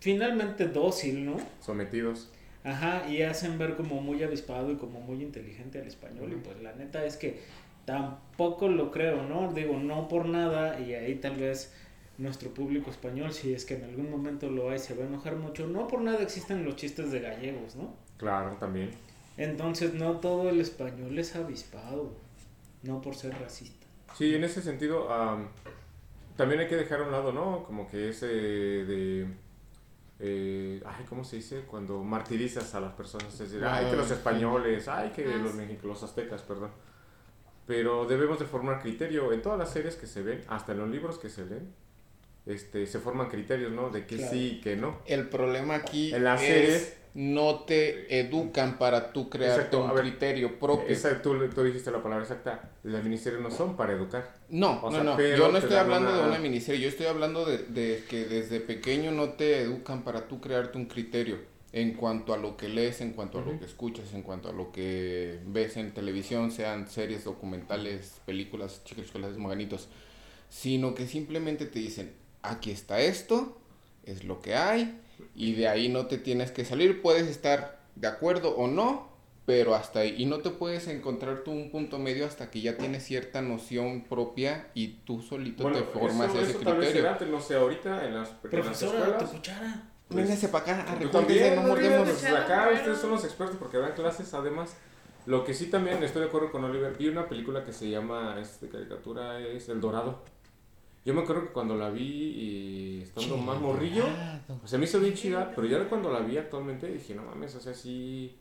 finalmente 0.01 0.67
dócil, 0.67 1.25
¿no? 1.25 1.37
sometidos. 1.61 2.31
Ajá, 2.63 3.09
y 3.09 3.23
hacen 3.23 3.59
ver 3.59 3.75
como 3.77 4.03
muy 4.03 4.23
avispado 4.23 4.71
y 4.71 4.77
como 4.77 5.01
muy 5.01 5.23
inteligente 5.23 5.81
al 5.81 5.87
español. 5.87 6.33
Y 6.33 6.37
pues 6.37 6.61
la 6.61 6.75
neta 6.75 7.05
es 7.07 7.17
que 7.17 7.41
tampoco 7.87 8.69
lo 8.69 8.91
creo, 8.91 9.23
¿no? 9.23 9.53
Digo, 9.53 9.79
no 9.79 10.09
por 10.09 10.27
nada, 10.27 10.79
y 10.79 10.93
ahí 10.95 11.15
tal 11.15 11.37
vez 11.37 11.73
nuestro 12.21 12.51
público 12.51 12.91
español, 12.91 13.33
si 13.33 13.53
es 13.55 13.65
que 13.65 13.75
en 13.75 13.85
algún 13.85 14.11
momento 14.11 14.49
lo 14.51 14.71
hay, 14.71 14.79
se 14.79 14.95
va 14.95 15.05
a 15.05 15.07
enojar 15.07 15.37
mucho. 15.37 15.67
No 15.67 15.89
por 15.89 16.01
nada 16.03 16.23
existen 16.23 16.65
los 16.65 16.77
chistes 16.77 17.11
de 17.11 17.21
gallegos, 17.21 17.77
¿no? 17.77 17.95
Claro, 18.19 18.57
también. 18.61 18.91
Entonces 19.37 19.95
no 19.95 20.19
todo 20.19 20.51
el 20.51 20.61
español 20.61 21.19
es 21.19 21.35
avispado, 21.35 22.13
no 22.83 23.01
por 23.01 23.15
ser 23.15 23.39
racista. 23.41 23.87
Sí, 24.17 24.35
en 24.35 24.45
ese 24.45 24.61
sentido, 24.61 25.13
am, 25.13 25.49
también 26.37 26.61
hay 26.61 26.69
que 26.69 26.77
dejar 26.77 27.01
a 27.01 27.05
un 27.05 27.13
lado, 27.13 27.33
¿no? 27.33 27.65
Como 27.65 27.89
que 27.89 28.11
ese 28.11 28.27
de... 28.27 29.27
eh, 30.19 30.83
ay, 30.85 31.05
¿cómo 31.09 31.25
se 31.25 31.37
dice? 31.37 31.61
Cuando 31.63 32.03
martirizas 32.05 32.75
a 32.75 32.81
las 32.81 32.93
personas. 32.93 33.33
Es 33.33 33.39
decir, 33.51 33.65
ay, 33.65 33.87
que 33.91 33.97
los 33.97 34.11
Ah, 34.11 34.15
españoles, 34.15 34.89
ay, 34.89 35.11
que 35.11 35.25
Ah, 35.25 35.37
los, 35.39 35.55
los 35.85 36.03
aztecas, 36.03 36.43
perdón. 36.43 36.71
Pero 37.67 38.05
debemos 38.05 38.39
de 38.39 38.45
formar 38.47 38.81
criterio. 38.83 39.33
En 39.33 39.41
todas 39.43 39.59
las 39.59 39.71
series 39.71 39.95
que 39.97 40.07
se 40.07 40.23
ven, 40.23 40.43
hasta 40.49 40.73
en 40.73 40.79
los 40.79 40.91
libros 40.91 41.19
que 41.19 41.29
se 41.31 41.47
leen, 41.47 41.73
este, 42.47 42.87
se 42.87 42.99
forman 42.99 43.29
criterios, 43.29 43.73
¿no? 43.73 43.91
De 43.91 44.07
que 44.07 44.17
Claro. 44.17 44.33
sí 44.33 44.57
y 44.59 44.61
que 44.61 44.77
no. 44.77 44.99
El 45.07 45.29
problema 45.29 45.77
aquí 45.77 46.13
En 46.15 46.25
las 46.25 46.43
es 46.43 46.49
series- 46.49 46.95
no 47.13 47.61
te 47.65 48.21
educan 48.21 48.79
para 48.79 49.13
tú 49.13 49.29
crearte 49.29 49.57
Exacto, 49.63 49.85
un 49.85 49.95
ver, 49.95 50.03
criterio 50.05 50.59
propio. 50.61 50.89
Esa, 50.89 51.21
tú, 51.21 51.37
tú 51.49 51.65
dijiste 51.65 51.91
la 51.91 52.01
palabra 52.03 52.23
exacta. 52.25 52.71
Las 52.85 53.03
ministerios 53.03 53.43
no 53.43 53.51
son 53.51 53.77
para 53.77 53.93
educar. 53.95 54.37
No, 54.49 54.81
O 54.81 54.91
no, 54.91 54.97
sea, 54.97 55.03
no. 55.03 55.21
Yo 55.37 55.51
no 55.51 55.59
estoy 55.59 55.77
hablando 55.77 56.11
una- 56.11 56.23
de 56.23 56.29
una 56.29 56.39
miniserie. 56.39 56.81
Yo 56.81 56.89
estoy 56.89 57.07
hablando 57.07 57.45
de, 57.45 57.59
de 57.59 58.05
que 58.09 58.27
desde 58.27 58.61
pequeño 58.61 59.11
no 59.11 59.31
te 59.31 59.61
educan 59.61 60.05
para 60.05 60.29
tú 60.29 60.41
crearte 60.41 60.79
un 60.79 60.87
criterio 60.87 61.39
en 61.73 61.95
cuanto 61.95 62.33
a 62.33 62.37
lo 62.37 62.57
que 62.57 62.69
lees, 62.69 63.01
en 63.01 63.13
cuanto 63.13 63.39
a 63.39 63.43
lo 63.43 63.59
que 63.59 63.65
escuchas, 63.65 64.13
en 64.15 64.23
cuanto 64.23 64.49
a 64.49 64.53
lo 64.53 64.71
que 64.73 65.41
ves 65.47 65.77
en 65.77 65.93
televisión, 65.93 66.51
sean 66.53 66.89
series, 66.89 67.25
documentales, 67.25 68.21
películas, 68.25 68.83
chicos, 68.85 69.07
chicos, 69.13 69.37
moganitos. 69.37 69.89
sino 70.49 70.95
que 70.95 71.07
simplemente 71.07 71.67
te 71.67 71.79
dicen, 71.79 72.13
aquí 72.43 72.71
está 72.71 73.01
esto, 73.01 73.59
es 74.05 74.25
lo 74.25 74.41
que 74.41 74.55
hay, 74.55 75.01
y 75.35 75.55
de 75.55 75.69
ahí 75.69 75.89
no 75.89 76.07
te 76.07 76.19
tienes 76.19 76.51
que 76.51 76.65
salir, 76.65 77.03
puedes 77.03 77.27
estar 77.29 77.79
de 77.97 78.09
acuerdo 78.09 78.57
o 78.57 78.67
no, 78.67 79.09
pero 79.47 79.75
hasta 79.75 80.01
ahí, 80.01 80.15
y 80.19 80.27
no 80.27 80.39
te 80.41 80.51
puedes 80.51 80.87
encontrar 80.87 81.43
tú 81.45 81.51
un 81.51 81.71
punto 81.71 81.99
medio 81.99 82.25
hasta 82.27 82.51
que 82.51 82.61
ya 82.61 82.77
tienes 82.79 83.05
cierta 83.05 83.43
noción 83.43 84.05
propia 84.05 84.71
y 84.75 84.89
tú 85.05 85.23
solito 85.23 85.65
Bueno, 85.65 85.79
te 85.79 85.83
formas 85.85 86.35
eso, 86.35 86.41
ese 86.41 86.53
eso 86.53 86.61
tal 86.63 86.79
vez 86.79 86.93
criterio. 86.93 87.01
era 87.01 87.13
antes, 87.13 87.29
no 87.29 87.41
sé, 87.41 87.57
ahorita 87.57 88.07
en 88.07 88.15
las, 88.15 88.31
en 88.53 88.65
las 88.65 88.79
Profesora, 88.79 89.17
tu 89.17 89.25
escuelas. 89.25 89.31
cuchara. 89.31 89.91
pues, 90.09 90.29
Véngase 90.29 90.49
para 90.49 90.73
acá, 90.83 90.99
también, 91.11 91.57
no 91.57 91.63
mordemos. 91.63 92.09
acá 92.25 92.71
ustedes 92.75 92.99
son 92.99 93.11
los 93.11 93.25
expertos 93.25 93.57
porque 93.59 93.79
dan 93.79 93.93
clases, 93.95 94.33
además. 94.35 94.77
Lo 95.27 95.45
que 95.45 95.55
sí 95.55 95.67
también 95.67 96.03
estoy 96.03 96.23
de 96.23 96.29
acuerdo 96.29 96.51
con 96.51 96.65
Oliver, 96.65 96.97
vi 96.97 97.09
una 97.09 97.29
película 97.29 97.65
que 97.65 97.73
se 97.73 97.91
llama, 97.91 98.39
es 98.41 98.61
de 98.61 98.69
caricatura, 98.69 99.39
es 99.41 99.69
El 99.69 99.81
Dorado. 99.81 100.23
Yo 101.05 101.15
me 101.15 101.23
acuerdo 101.23 101.43
que 101.45 101.53
cuando 101.53 101.77
la 101.77 101.89
vi 101.91 102.03
y 102.03 103.03
estando 103.03 103.37
más 103.39 103.59
morrillo, 103.61 104.05
se 104.65 104.77
me 104.79 104.85
hizo 104.85 105.01
bien 105.01 105.15
chida, 105.15 105.53
pero 105.55 105.67
ya 105.67 105.89
cuando 105.89 106.13
la 106.13 106.21
vi 106.21 106.37
actualmente 106.37 106.87
dije, 106.93 107.15
no 107.15 107.23
mames, 107.23 107.55
o 107.55 107.61
sea, 107.61 107.73
sí, 107.73 108.37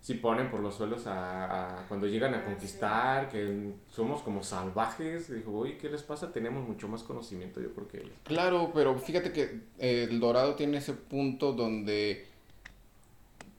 sí 0.00 0.14
ponen 0.14 0.50
por 0.50 0.58
los 0.60 0.74
suelos 0.74 1.06
a, 1.06 1.82
a- 1.82 1.86
cuando 1.86 2.08
llegan 2.08 2.34
a 2.34 2.38
Ah, 2.38 2.44
conquistar, 2.46 3.28
que 3.28 3.74
somos 3.88 4.22
como 4.22 4.42
salvajes. 4.42 5.32
Dijo, 5.32 5.52
uy, 5.52 5.78
¿qué 5.78 5.88
les 5.88 6.02
pasa? 6.02 6.32
Tenemos 6.32 6.66
mucho 6.66 6.88
más 6.88 7.04
conocimiento, 7.04 7.60
yo 7.60 7.72
creo 7.74 7.86
que 7.86 7.98
ellos. 7.98 8.12
Claro, 8.24 8.72
pero 8.74 8.98
fíjate 8.98 9.30
que 9.32 9.60
eh, 9.78 10.08
el 10.10 10.18
Dorado 10.18 10.56
tiene 10.56 10.78
ese 10.78 10.94
punto 10.94 11.52
donde 11.52 12.26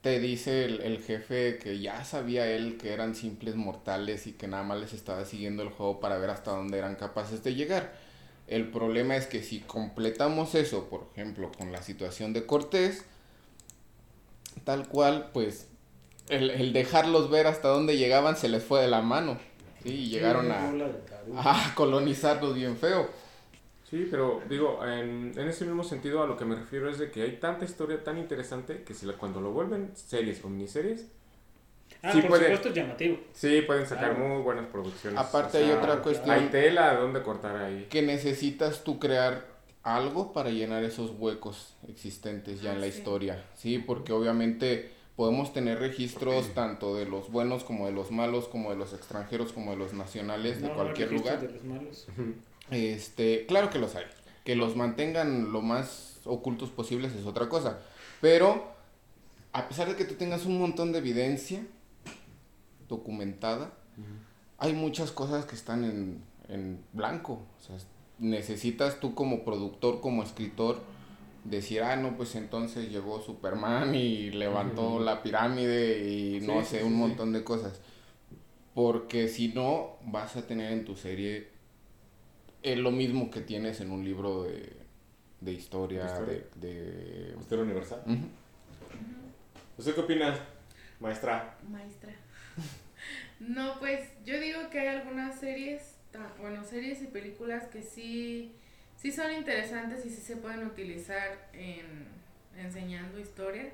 te 0.01 0.19
dice 0.19 0.65
el, 0.65 0.81
el 0.81 0.99
jefe 1.01 1.57
que 1.59 1.79
ya 1.79 2.03
sabía 2.03 2.47
él 2.51 2.77
que 2.77 2.91
eran 2.91 3.13
simples 3.13 3.55
mortales 3.55 4.25
y 4.25 4.33
que 4.33 4.47
nada 4.47 4.63
más 4.63 4.79
les 4.79 4.93
estaba 4.93 5.25
siguiendo 5.25 5.61
el 5.63 5.69
juego 5.69 5.99
para 5.99 6.17
ver 6.17 6.31
hasta 6.31 6.51
dónde 6.51 6.79
eran 6.79 6.95
capaces 6.95 7.43
de 7.43 7.53
llegar. 7.53 7.93
El 8.51 8.67
problema 8.67 9.15
es 9.15 9.27
que 9.27 9.41
si 9.41 9.61
completamos 9.61 10.55
eso, 10.55 10.89
por 10.89 11.07
ejemplo, 11.13 11.53
con 11.57 11.71
la 11.71 11.81
situación 11.81 12.33
de 12.33 12.45
Cortés, 12.45 13.05
tal 14.65 14.89
cual, 14.89 15.29
pues 15.33 15.69
el, 16.27 16.49
el 16.49 16.73
dejarlos 16.73 17.29
ver 17.29 17.47
hasta 17.47 17.69
dónde 17.69 17.97
llegaban 17.97 18.35
se 18.35 18.49
les 18.49 18.61
fue 18.61 18.81
de 18.81 18.89
la 18.89 19.01
mano. 19.01 19.39
Sí, 19.83 19.89
y 19.89 20.09
llegaron 20.09 20.51
a, 20.51 21.73
colonizarlos 21.75 22.53
bien 22.55 22.75
feo. 22.75 23.09
Sí, 23.89 24.05
pero 24.11 24.41
digo, 24.49 24.85
en, 24.85 25.31
en 25.37 25.47
ese 25.47 25.63
mismo 25.63 25.85
sentido 25.85 26.21
a 26.21 26.27
lo 26.27 26.35
que 26.35 26.43
me 26.43 26.55
refiero 26.55 26.89
es 26.89 26.99
de 26.99 27.09
que 27.09 27.21
hay 27.23 27.37
tanta 27.37 27.63
historia 27.63 28.03
tan 28.03 28.17
interesante 28.17 28.83
que 28.83 28.93
si 28.93 29.05
la- 29.05 29.13
cuando 29.17 29.39
lo 29.39 29.51
vuelven 29.51 29.91
series 29.95 30.43
o 30.43 30.49
miniseries, 30.49 31.07
Ah, 32.03 32.11
sí 32.13 32.21
por 32.21 32.29
puede. 32.31 32.43
supuesto 32.45 32.69
es 32.69 32.75
llamativo. 32.75 33.17
sí 33.33 33.61
pueden 33.61 33.85
sacar 33.85 34.15
Claro. 34.15 34.27
muy 34.27 34.41
buenas 34.41 34.65
producciones. 34.67 35.19
Aparte 35.19 35.59
hay 35.59 35.71
otra 35.71 35.93
Hay 35.93 35.99
cuestión 35.99 36.49
tela 36.49 36.95
donde 36.95 37.21
cortar 37.21 37.55
ahí. 37.57 37.87
que 37.89 38.01
necesitas 38.01 38.83
tú 38.83 38.97
crear 38.99 39.45
algo 39.83 40.33
para 40.33 40.49
llenar 40.49 40.83
esos 40.83 41.11
huecos 41.17 41.75
existentes 41.87 42.61
ya 42.61 42.73
en 42.73 42.81
la 42.81 42.87
Ah, 42.87 42.91
sí. 42.91 42.97
historia, 42.97 43.45
¿sí? 43.55 43.77
Porque 43.79 44.13
obviamente 44.13 44.91
podemos 45.15 45.53
tener 45.53 45.77
registros 45.79 46.53
tanto 46.55 46.95
de 46.95 47.05
los 47.05 47.31
buenos 47.31 47.63
como 47.63 47.85
de 47.85 47.91
los 47.91 48.09
malos, 48.11 48.47
como 48.47 48.71
de 48.71 48.75
los 48.77 48.93
extranjeros, 48.93 49.51
como 49.53 49.71
de 49.71 49.77
los 49.77 49.93
nacionales, 49.93 50.59
No, 50.61 50.69
de 50.69 50.73
cualquier 50.73 51.11
lugar. 51.11 51.39
de 51.41 51.51
los 51.53 51.63
malos. 51.63 52.07
Este, 52.69 53.45
claro 53.45 53.69
que 53.69 53.79
los 53.79 53.95
hay. 53.95 54.05
Que 54.43 54.55
los 54.55 54.75
mantengan 54.75 55.51
lo 55.51 55.61
más 55.61 56.19
ocultos 56.25 56.69
posibles 56.69 57.13
es 57.13 57.25
otra 57.25 57.49
cosa. 57.49 57.79
Pero, 58.21 58.71
a 59.53 59.67
pesar 59.67 59.89
de 59.89 59.95
que 59.95 60.05
tú 60.05 60.15
tengas 60.15 60.45
un 60.45 60.59
montón 60.59 60.91
de 60.91 60.99
evidencia 60.99 61.61
documentada, 62.91 63.73
hay 64.59 64.73
muchas 64.73 65.11
cosas 65.11 65.45
que 65.45 65.55
están 65.55 65.83
en, 65.83 66.21
en 66.47 66.83
blanco. 66.93 67.41
O 67.59 67.63
sea, 67.63 67.77
necesitas 68.19 68.99
tú 68.99 69.15
como 69.15 69.43
productor, 69.43 69.99
como 70.01 70.21
escritor, 70.21 70.79
decir, 71.43 71.81
ah, 71.81 71.95
no, 71.95 72.15
pues 72.17 72.35
entonces 72.35 72.91
llegó 72.91 73.19
Superman 73.19 73.95
y 73.95 74.29
levantó 74.29 74.99
la 74.99 75.23
pirámide 75.23 76.07
y 76.07 76.39
no 76.41 76.63
sé, 76.63 76.79
sí, 76.79 76.83
un 76.85 76.91
sí, 76.91 76.95
montón 76.97 77.33
de 77.33 77.43
cosas. 77.43 77.81
Porque 78.75 79.27
si 79.27 79.47
no, 79.49 79.97
vas 80.05 80.35
a 80.37 80.45
tener 80.45 80.71
en 80.71 80.85
tu 80.85 80.95
serie 80.95 81.49
eh, 82.61 82.75
lo 82.75 82.91
mismo 82.91 83.31
que 83.31 83.41
tienes 83.41 83.81
en 83.81 83.89
un 83.91 84.05
libro 84.05 84.43
de, 84.43 84.77
de 85.41 85.51
historia, 85.51 86.03
De 86.03 86.11
historia. 86.11 86.43
de... 86.55 86.67
de- 87.31 87.35
Misterio 87.37 87.63
Universal. 87.65 88.03
¿Usted 89.77 89.95
qué 89.95 90.01
opina, 90.01 90.37
maestra? 90.99 91.57
Maestra. 91.69 92.13
No, 93.47 93.79
pues 93.79 94.07
yo 94.25 94.39
digo 94.39 94.69
que 94.69 94.79
hay 94.81 94.87
algunas 94.87 95.39
series, 95.39 95.95
bueno, 96.39 96.63
series 96.63 97.01
y 97.01 97.07
películas 97.07 97.63
que 97.67 97.81
sí, 97.81 98.51
sí 98.97 99.11
son 99.11 99.31
interesantes 99.33 100.05
y 100.05 100.09
sí 100.09 100.21
se 100.21 100.37
pueden 100.37 100.65
utilizar 100.65 101.49
en 101.53 102.05
enseñando 102.57 103.19
historia, 103.19 103.71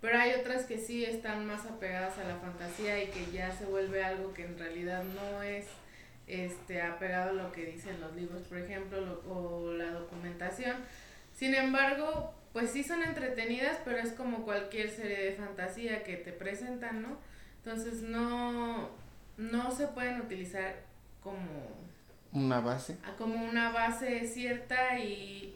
pero 0.00 0.18
hay 0.18 0.32
otras 0.32 0.64
que 0.64 0.78
sí 0.78 1.04
están 1.04 1.46
más 1.46 1.64
apegadas 1.66 2.18
a 2.18 2.24
la 2.24 2.36
fantasía 2.36 3.02
y 3.04 3.08
que 3.08 3.30
ya 3.32 3.52
se 3.52 3.66
vuelve 3.66 4.02
algo 4.02 4.34
que 4.34 4.44
en 4.44 4.58
realidad 4.58 5.04
no 5.04 5.42
es 5.42 5.66
este 6.26 6.80
apegado 6.82 7.30
a 7.30 7.34
lo 7.34 7.52
que 7.52 7.66
dicen 7.66 8.00
los 8.00 8.14
libros, 8.16 8.42
por 8.42 8.58
ejemplo, 8.58 9.00
lo- 9.00 9.22
o 9.32 9.72
la 9.74 9.90
documentación. 9.92 10.76
Sin 11.34 11.54
embargo, 11.54 12.34
pues 12.52 12.70
sí 12.70 12.82
son 12.82 13.02
entretenidas, 13.02 13.78
pero 13.84 13.98
es 13.98 14.12
como 14.12 14.44
cualquier 14.44 14.90
serie 14.90 15.18
de 15.24 15.32
fantasía 15.32 16.02
que 16.02 16.16
te 16.16 16.32
presentan, 16.32 17.02
¿no? 17.02 17.18
Entonces 17.58 18.02
no, 18.02 18.90
no 19.36 19.70
se 19.74 19.86
pueden 19.88 20.20
utilizar 20.20 20.74
como, 21.22 21.38
Una 22.32 22.60
base. 22.60 22.96
a- 23.04 23.16
como 23.16 23.42
una 23.44 23.70
base 23.72 24.26
cierta 24.28 24.98
y 24.98 25.54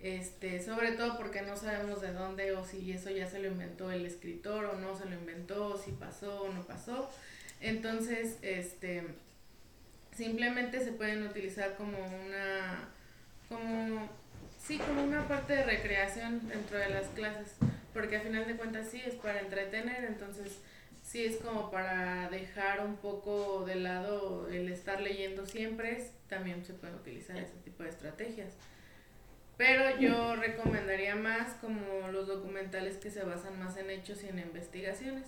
este, 0.00 0.62
sobre 0.62 0.92
todo 0.92 1.16
porque 1.18 1.42
no 1.42 1.56
sabemos 1.56 2.00
de 2.00 2.12
dónde 2.12 2.52
o 2.52 2.64
si 2.64 2.92
eso 2.92 3.10
ya 3.10 3.26
se 3.26 3.40
lo 3.40 3.48
inventó 3.48 3.90
el 3.90 4.06
escritor 4.06 4.64
o 4.66 4.78
no 4.78 4.96
se 4.96 5.06
lo 5.06 5.14
inventó, 5.16 5.68
o 5.74 5.76
si 5.78 5.90
pasó 5.90 6.42
o 6.42 6.52
no 6.52 6.62
pasó. 6.62 7.10
Entonces, 7.60 8.36
este, 8.42 9.02
simplemente 10.16 10.84
se 10.84 10.92
pueden 10.92 11.24
utilizar 11.24 11.74
como 11.76 11.98
una, 11.98 12.88
como, 13.48 14.08
sí, 14.64 14.78
como 14.78 15.02
una 15.04 15.26
parte 15.28 15.54
de 15.56 15.64
recreación 15.64 16.48
dentro 16.48 16.78
de 16.78 16.90
las 16.90 17.06
clases, 17.08 17.54
porque 17.92 18.16
a 18.16 18.20
final 18.20 18.46
de 18.46 18.54
cuentas 18.56 18.88
sí 18.90 19.00
es 19.04 19.14
para 19.14 19.40
entretener, 19.40 20.04
entonces 20.04 20.58
sí 21.08 21.24
es 21.24 21.36
como 21.36 21.70
para 21.70 22.28
dejar 22.28 22.84
un 22.84 22.96
poco 22.96 23.64
de 23.64 23.76
lado 23.76 24.46
el 24.50 24.68
estar 24.68 25.00
leyendo 25.00 25.46
siempre, 25.46 25.96
es- 25.98 26.12
también 26.28 26.62
se 26.64 26.74
pueden 26.74 26.96
utilizar 26.96 27.36
ese 27.38 27.54
tipo 27.64 27.82
de 27.82 27.88
estrategias. 27.88 28.52
Pero 29.56 29.98
yo 29.98 30.36
recomendaría 30.36 31.16
más 31.16 31.54
como 31.54 32.08
los 32.12 32.26
documentales 32.28 32.98
que 32.98 33.10
se 33.10 33.24
basan 33.24 33.58
más 33.58 33.76
en 33.78 33.90
hechos 33.90 34.22
y 34.22 34.28
en 34.28 34.38
investigaciones. 34.38 35.24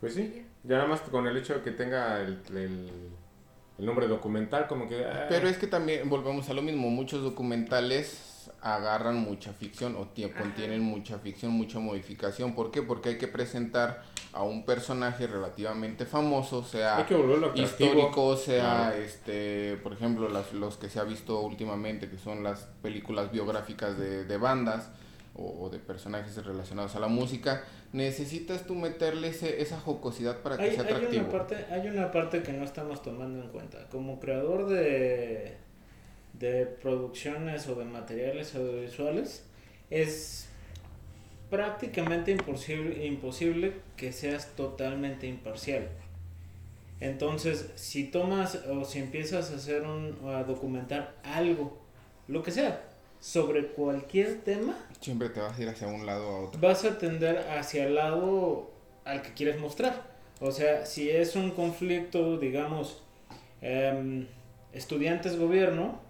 Pues 0.00 0.14
sí, 0.14 0.44
ya 0.62 0.76
nada 0.76 0.88
más 0.88 1.00
con 1.00 1.26
el 1.26 1.36
hecho 1.38 1.54
de 1.54 1.62
que 1.62 1.70
tenga 1.70 2.20
el, 2.20 2.42
el, 2.50 2.90
el 3.78 3.86
nombre 3.86 4.06
documental, 4.06 4.66
como 4.68 4.86
que... 4.88 5.04
ah, 5.06 5.26
Pero 5.30 5.48
es 5.48 5.56
que 5.56 5.66
también 5.66 6.08
volvemos 6.10 6.50
a 6.50 6.54
lo 6.54 6.60
mismo, 6.60 6.90
muchos 6.90 7.22
documentales 7.22 8.33
agarran 8.66 9.16
mucha 9.16 9.52
ficción 9.52 9.94
o 9.96 10.06
contienen 10.32 10.80
mucha 10.80 11.18
ficción, 11.18 11.52
mucha 11.52 11.78
modificación. 11.80 12.54
¿Por 12.54 12.70
qué? 12.70 12.80
Porque 12.82 13.10
hay 13.10 13.18
que 13.18 13.28
presentar 13.28 14.02
a 14.32 14.42
un 14.42 14.64
personaje 14.64 15.26
relativamente 15.26 16.06
famoso, 16.06 16.62
hay 16.64 16.70
sea 16.70 17.06
histórico, 17.54 18.36
sea 18.36 18.62
Claro. 18.90 18.96
este, 18.96 19.76
por 19.82 19.92
ejemplo, 19.92 20.28
las, 20.30 20.52
los 20.54 20.76
que 20.78 20.88
se 20.88 20.98
ha 20.98 21.04
visto 21.04 21.40
últimamente, 21.42 22.08
que 22.08 22.16
son 22.18 22.42
las 22.42 22.60
películas 22.82 23.30
biográficas 23.30 23.98
de, 23.98 24.24
de 24.24 24.36
bandas 24.38 24.88
o, 25.36 25.64
o 25.64 25.68
de 25.68 25.78
personajes 25.78 26.34
relacionados 26.44 26.96
a 26.96 27.00
la 27.00 27.08
música, 27.08 27.64
necesitas 27.92 28.66
tú 28.66 28.74
meterle 28.74 29.28
ese- 29.28 29.60
esa 29.60 29.78
jocosidad 29.78 30.38
para 30.40 30.56
que 30.56 30.62
Hay, 30.62 30.70
sea 30.74 30.84
hay 30.84 30.92
atractivo. 30.94 31.22
una 31.24 31.30
parte, 31.32 31.66
hay 31.70 31.88
una 31.88 32.10
parte 32.10 32.42
que 32.42 32.52
no 32.54 32.64
estamos 32.64 33.02
tomando 33.02 33.42
en 33.44 33.50
cuenta. 33.50 33.88
Como 33.90 34.18
creador 34.20 34.68
de, 34.68 35.56
de 36.38 36.66
producciones 36.66 37.68
o 37.68 37.74
de 37.74 37.84
materiales 37.84 38.54
audiovisuales, 38.54 39.44
es 39.90 40.48
prácticamente 41.50 42.32
imposible, 42.32 43.06
imposible 43.06 43.74
que 43.96 44.12
seas 44.12 44.48
totalmente 44.56 45.26
imparcial. 45.26 45.88
Entonces, 47.00 47.70
si 47.74 48.04
tomas 48.04 48.56
o 48.68 48.84
si 48.84 48.98
empiezas 48.98 49.50
a 49.50 49.56
hacer 49.56 49.82
un, 49.82 50.18
o 50.24 50.30
a 50.30 50.44
documentar 50.44 51.14
algo, 51.22 51.78
lo 52.28 52.42
que 52.42 52.50
sea, 52.50 52.82
sobre 53.20 53.68
cualquier 53.68 54.40
tema, 54.42 54.76
Siempre 55.00 55.28
te 55.28 55.40
vas 55.40 55.58
a 55.58 55.62
ir 55.62 55.68
hacia 55.68 55.86
un 55.86 56.06
lado 56.06 56.26
a 56.26 56.40
otro. 56.42 56.60
vas 56.60 56.84
a 56.84 56.98
tender 56.98 57.38
hacia 57.50 57.86
el 57.86 57.94
lado 57.94 58.70
al 59.04 59.22
que 59.22 59.32
quieres 59.34 59.60
mostrar. 59.60 60.14
O 60.40 60.50
sea, 60.50 60.84
si 60.84 61.10
es 61.10 61.36
un 61.36 61.50
conflicto, 61.50 62.38
digamos, 62.38 63.02
em, 63.60 64.26
estudiantes-gobierno, 64.72 66.00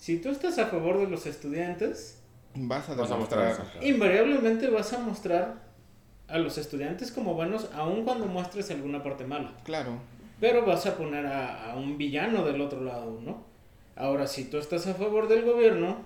si 0.00 0.16
tú 0.16 0.30
estás 0.30 0.58
a 0.58 0.66
favor 0.66 0.98
de 0.98 1.08
los 1.08 1.26
estudiantes, 1.26 2.16
Vas 2.54 2.88
a 2.88 2.94
Vas 2.94 3.10
a 3.10 3.16
mostrar 3.16 3.56
invariablemente 3.80 4.68
vas 4.70 4.92
a 4.94 4.98
mostrar 4.98 5.54
a 6.26 6.38
los 6.38 6.58
estudiantes 6.58 7.12
como 7.12 7.34
buenos, 7.34 7.68
aun 7.74 8.02
cuando 8.02 8.26
muestres 8.26 8.70
alguna 8.70 9.02
parte 9.02 9.24
mala. 9.24 9.52
Claro. 9.62 9.98
Pero 10.40 10.64
vas 10.64 10.86
a 10.86 10.96
poner 10.96 11.26
a, 11.26 11.70
a 11.70 11.76
un 11.76 11.98
villano 11.98 12.44
del 12.44 12.60
otro 12.60 12.82
lado, 12.82 13.20
¿no? 13.22 13.44
Ahora, 13.94 14.26
si 14.26 14.44
tú 14.44 14.56
estás 14.56 14.86
a 14.86 14.94
favor 14.94 15.28
del 15.28 15.44
gobierno, 15.44 15.98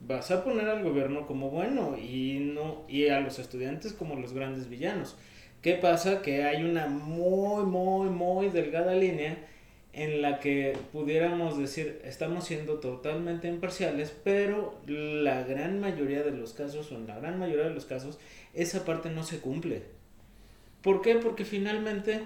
vas 0.00 0.30
a 0.30 0.44
poner 0.44 0.68
al 0.68 0.84
gobierno 0.84 1.26
como 1.26 1.50
bueno 1.50 1.96
y 1.98 2.52
no 2.54 2.84
y 2.88 3.08
a 3.08 3.20
los 3.20 3.38
estudiantes 3.40 3.92
como 3.92 4.14
los 4.14 4.32
grandes 4.32 4.68
villanos. 4.68 5.16
¿Qué 5.60 5.74
pasa? 5.74 6.22
Que 6.22 6.44
hay 6.44 6.62
una 6.62 6.86
muy, 6.86 7.64
muy, 7.64 8.08
muy 8.08 8.48
delgada 8.48 8.94
línea 8.94 9.36
en 9.92 10.22
la 10.22 10.38
que 10.38 10.76
pudiéramos 10.92 11.58
decir 11.58 12.00
estamos 12.04 12.44
siendo 12.44 12.78
totalmente 12.78 13.48
imparciales, 13.48 14.14
pero 14.22 14.80
la 14.86 15.42
gran 15.42 15.80
mayoría 15.80 16.22
de 16.22 16.30
los 16.30 16.52
casos, 16.52 16.92
o 16.92 16.96
en 16.96 17.06
la 17.06 17.18
gran 17.18 17.38
mayoría 17.38 17.64
de 17.64 17.74
los 17.74 17.86
casos, 17.86 18.18
esa 18.54 18.84
parte 18.84 19.10
no 19.10 19.24
se 19.24 19.40
cumple. 19.40 19.82
¿Por 20.82 21.02
qué? 21.02 21.16
Porque 21.16 21.44
finalmente 21.44 22.22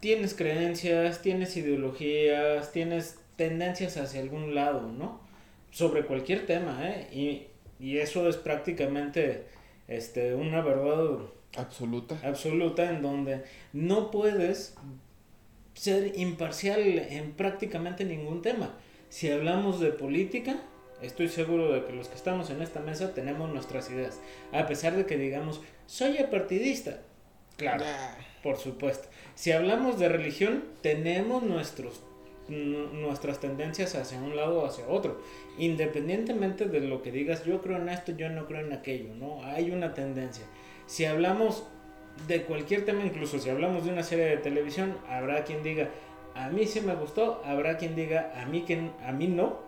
tienes 0.00 0.34
creencias, 0.34 1.22
tienes 1.22 1.56
ideologías, 1.56 2.72
tienes 2.72 3.18
tendencias 3.36 3.96
hacia 3.96 4.20
algún 4.20 4.54
lado, 4.54 4.82
¿no? 4.90 5.20
Sobre 5.70 6.04
cualquier 6.04 6.44
tema, 6.46 6.80
¿eh? 6.88 7.08
Y, 7.12 7.46
y 7.84 7.98
eso 7.98 8.28
es 8.28 8.36
prácticamente 8.36 9.44
este, 9.86 10.34
una 10.34 10.60
verdad 10.60 11.18
Absoluta. 11.56 12.18
absoluta 12.24 12.90
en 12.90 13.00
donde 13.00 13.44
no 13.72 14.10
puedes 14.10 14.76
ser 15.78 16.18
imparcial 16.18 16.80
en 16.80 17.32
prácticamente 17.32 18.04
ningún 18.04 18.42
tema. 18.42 18.74
Si 19.10 19.30
hablamos 19.30 19.78
de 19.80 19.92
política, 19.92 20.56
estoy 21.00 21.28
seguro 21.28 21.72
de 21.72 21.84
que 21.84 21.92
los 21.92 22.08
que 22.08 22.16
estamos 22.16 22.50
en 22.50 22.62
esta 22.62 22.80
mesa 22.80 23.14
tenemos 23.14 23.48
nuestras 23.50 23.88
ideas. 23.90 24.20
A 24.52 24.66
pesar 24.66 24.96
de 24.96 25.06
que 25.06 25.16
digamos, 25.16 25.60
soy 25.86 26.18
apartidista. 26.18 27.00
Claro, 27.56 27.84
por 28.42 28.56
supuesto. 28.56 29.08
Si 29.34 29.52
hablamos 29.52 29.98
de 29.98 30.08
religión, 30.08 30.64
tenemos 30.82 31.42
nuestros 31.42 32.02
nuestras 32.48 33.40
tendencias 33.40 33.94
hacia 33.94 34.18
un 34.18 34.34
lado 34.34 34.62
o 34.62 34.66
hacia 34.66 34.88
otro. 34.88 35.20
Independientemente 35.58 36.64
de 36.64 36.80
lo 36.80 37.02
que 37.02 37.12
digas, 37.12 37.44
yo 37.44 37.60
creo 37.60 37.76
en 37.76 37.90
esto, 37.90 38.12
yo 38.12 38.30
no 38.30 38.46
creo 38.46 38.64
en 38.64 38.72
aquello, 38.72 39.14
¿no? 39.14 39.44
Hay 39.44 39.70
una 39.70 39.92
tendencia. 39.92 40.44
Si 40.86 41.04
hablamos 41.04 41.64
de 42.26 42.42
cualquier 42.42 42.84
tema, 42.84 43.04
incluso 43.04 43.38
si 43.38 43.50
hablamos 43.50 43.84
de 43.84 43.92
una 43.92 44.02
serie 44.02 44.26
de 44.26 44.36
televisión, 44.38 44.96
habrá 45.08 45.44
quien 45.44 45.62
diga, 45.62 45.90
a 46.34 46.48
mí 46.48 46.66
sí 46.66 46.80
me 46.80 46.94
gustó, 46.94 47.42
habrá 47.44 47.76
quien 47.76 47.94
diga, 47.94 48.32
a 48.36 48.46
mí, 48.46 48.62
que, 48.62 48.90
a 49.04 49.12
mí 49.12 49.26
no, 49.28 49.58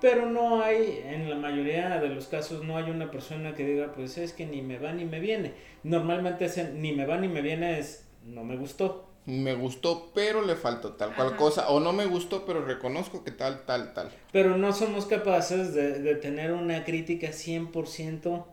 pero 0.00 0.26
no 0.26 0.62
hay, 0.62 1.00
en 1.04 1.30
la 1.30 1.36
mayoría 1.36 2.00
de 2.00 2.08
los 2.08 2.26
casos, 2.26 2.64
no 2.64 2.76
hay 2.76 2.90
una 2.90 3.10
persona 3.10 3.54
que 3.54 3.64
diga, 3.64 3.92
pues 3.92 4.18
es 4.18 4.32
que 4.32 4.46
ni 4.46 4.60
me 4.60 4.78
va 4.78 4.92
ni 4.92 5.04
me 5.04 5.20
viene. 5.20 5.54
Normalmente 5.84 6.46
ese 6.46 6.72
ni 6.72 6.92
me 6.92 7.06
va 7.06 7.18
ni 7.18 7.28
me 7.28 7.40
viene 7.40 7.78
es, 7.78 8.04
no 8.26 8.42
me 8.42 8.56
gustó. 8.56 9.08
Me 9.26 9.54
gustó, 9.54 10.10
pero 10.12 10.42
le 10.42 10.56
faltó 10.56 10.94
tal 10.94 11.14
cual 11.14 11.36
cosa. 11.36 11.68
O 11.68 11.78
no 11.78 11.92
me 11.92 12.06
gustó, 12.06 12.44
pero 12.44 12.64
reconozco 12.64 13.22
que 13.22 13.30
tal, 13.30 13.64
tal, 13.64 13.94
tal. 13.94 14.10
Pero 14.32 14.56
no 14.56 14.72
somos 14.72 15.06
capaces 15.06 15.72
de, 15.72 16.00
de 16.00 16.16
tener 16.16 16.52
una 16.52 16.82
crítica 16.82 17.28
100%, 17.28 18.44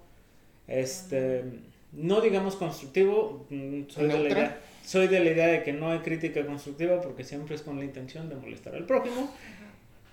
este, 0.67 1.45
no 1.91 2.21
digamos 2.21 2.55
constructivo, 2.55 3.47
mm, 3.49 3.83
soy 3.87 4.07
de, 4.07 4.19
la 4.19 4.29
idea, 4.29 4.61
soy 4.85 5.07
de 5.07 5.19
la 5.19 5.31
idea 5.31 5.47
de 5.47 5.63
que 5.63 5.73
no 5.73 5.89
hay 5.91 5.99
crítica 5.99 6.45
constructiva 6.45 7.01
porque 7.01 7.23
siempre 7.23 7.55
es 7.55 7.61
con 7.61 7.77
la 7.77 7.85
intención 7.85 8.29
de 8.29 8.35
molestar 8.35 8.75
al 8.75 8.85
prójimo, 8.85 9.31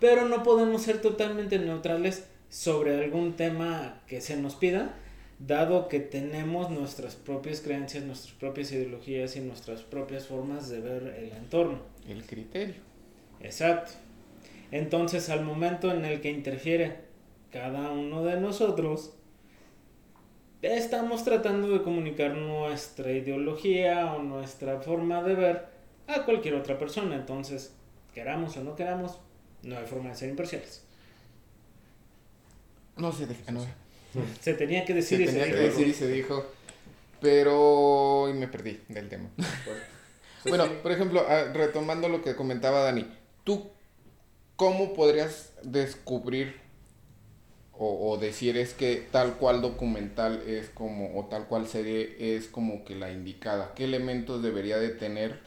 pero 0.01 0.29
no 0.29 0.43
podemos 0.43 0.83
ser 0.83 1.01
totalmente 1.01 1.59
neutrales 1.59 2.25
sobre 2.49 3.03
algún 3.03 3.35
tema 3.35 4.01
que 4.07 4.21
se 4.21 4.37
nos 4.37 4.55
pida, 4.55 4.95
dado 5.39 5.89
que 5.89 6.01
tenemos 6.01 6.71
nuestras 6.71 7.15
propias 7.17 7.61
creencias, 7.61 8.05
nuestras 8.05 8.35
propias 8.35 8.73
ideologías 8.73 9.37
y 9.37 9.41
nuestras 9.41 9.83
propias 9.83 10.27
formas 10.27 10.69
de 10.69 10.81
ver 10.81 11.15
el 11.19 11.33
entorno. 11.33 11.81
El 12.09 12.25
criterio. 12.25 12.77
Exacto. 13.41 13.93
Entonces, 14.71 15.29
al 15.29 15.45
momento 15.45 15.93
en 15.93 16.05
el 16.05 16.21
que 16.21 16.31
interfiere 16.31 16.97
cada 17.53 17.91
uno 17.91 18.25
de 18.25 18.41
nosotros, 18.41 19.13
estamos 20.75 21.25
tratando 21.25 21.69
de 21.71 21.83
comunicar 21.83 22.35
nuestra 22.35 23.13
ideología 23.13 24.13
o 24.15 24.23
nuestra 24.23 24.81
forma 24.81 25.23
de 25.23 25.35
ver 25.35 25.67
a 26.07 26.25
cualquier 26.25 26.55
otra 26.55 26.79
persona. 26.79 27.15
Entonces, 27.17 27.73
queramos 28.15 28.57
o 28.57 28.65
no 28.65 28.75
queramos, 28.77 29.19
no 29.63 29.79
hay 29.79 29.87
forma 29.87 30.11
de 30.11 30.17
ser 30.17 30.31
imparciales. 30.31 30.83
No 32.97 33.13
se 33.13 33.27
deja, 33.27 33.53
no. 33.53 33.65
Se 34.41 34.55
tenía 34.55 34.85
que 34.85 34.95
decir 34.95 35.19
Se 35.19 35.25
y 35.25 35.27
se 35.27 35.33
tenía 35.33 35.47
que 35.47 35.61
dijo. 35.61 35.71
decir 35.71 35.89
y 35.89 35.93
se 35.95 36.09
dijo. 36.09 36.47
Pero. 37.21 38.29
Y 38.31 38.35
me 38.35 38.49
perdí 38.49 38.81
del 38.89 39.09
tema. 39.09 39.29
Bueno, 40.49 40.69
por 40.81 40.93
ejemplo, 40.93 41.27
ah, 41.29 41.51
retomando 41.53 42.09
lo 42.09 42.23
que 42.23 42.37
comentaba 42.37 42.83
Dani, 42.83 43.05
¿tú 43.43 43.69
cómo 44.55 44.95
podrías 44.95 45.53
descubrir 45.65 46.55
o, 47.79 48.11
o 48.11 48.17
decir 48.19 48.57
es 48.57 48.75
que 48.75 49.07
tal 49.13 49.35
cual 49.37 49.61
documental 49.63 50.43
es 50.47 50.69
como, 50.71 51.19
o 51.19 51.27
tal 51.27 51.47
cual 51.47 51.67
serie 51.67 52.17
es 52.37 52.47
como 52.47 52.85
que 52.85 52.95
la 52.95 53.11
indicada? 53.13 53.73
¿Qué 53.75 53.85
elementos 53.85 54.43
debería 54.43 54.79
de 54.79 54.91
tener 54.91 55.41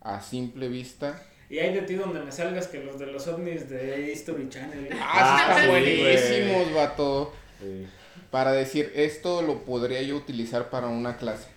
a 0.00 0.20
simple 0.20 0.68
vista? 0.68 1.22
Y 1.50 1.58
hay 1.58 1.74
de 1.74 1.82
ti 1.82 1.94
donde 1.94 2.20
me 2.20 2.32
salgas 2.32 2.68
que 2.68 2.82
los 2.82 2.98
de 2.98 3.06
los 3.06 3.26
ovnis 3.28 3.68
de 3.68 4.10
History 4.12 4.48
Channel. 4.48 4.86
¿eh? 4.86 4.88
Ah, 4.92 4.96
sí, 4.96 5.00
Ah, 5.02 5.38
están 5.40 5.60
sí, 5.62 5.68
buenísimos, 5.68 6.74
vato. 6.74 7.32
Sí. 7.60 7.86
Para 8.30 8.52
decir, 8.52 8.92
esto 8.94 9.42
lo 9.42 9.60
podría 9.64 10.02
yo 10.02 10.16
utilizar 10.16 10.70
para 10.70 10.88
una 10.88 11.16
clase. 11.16 11.48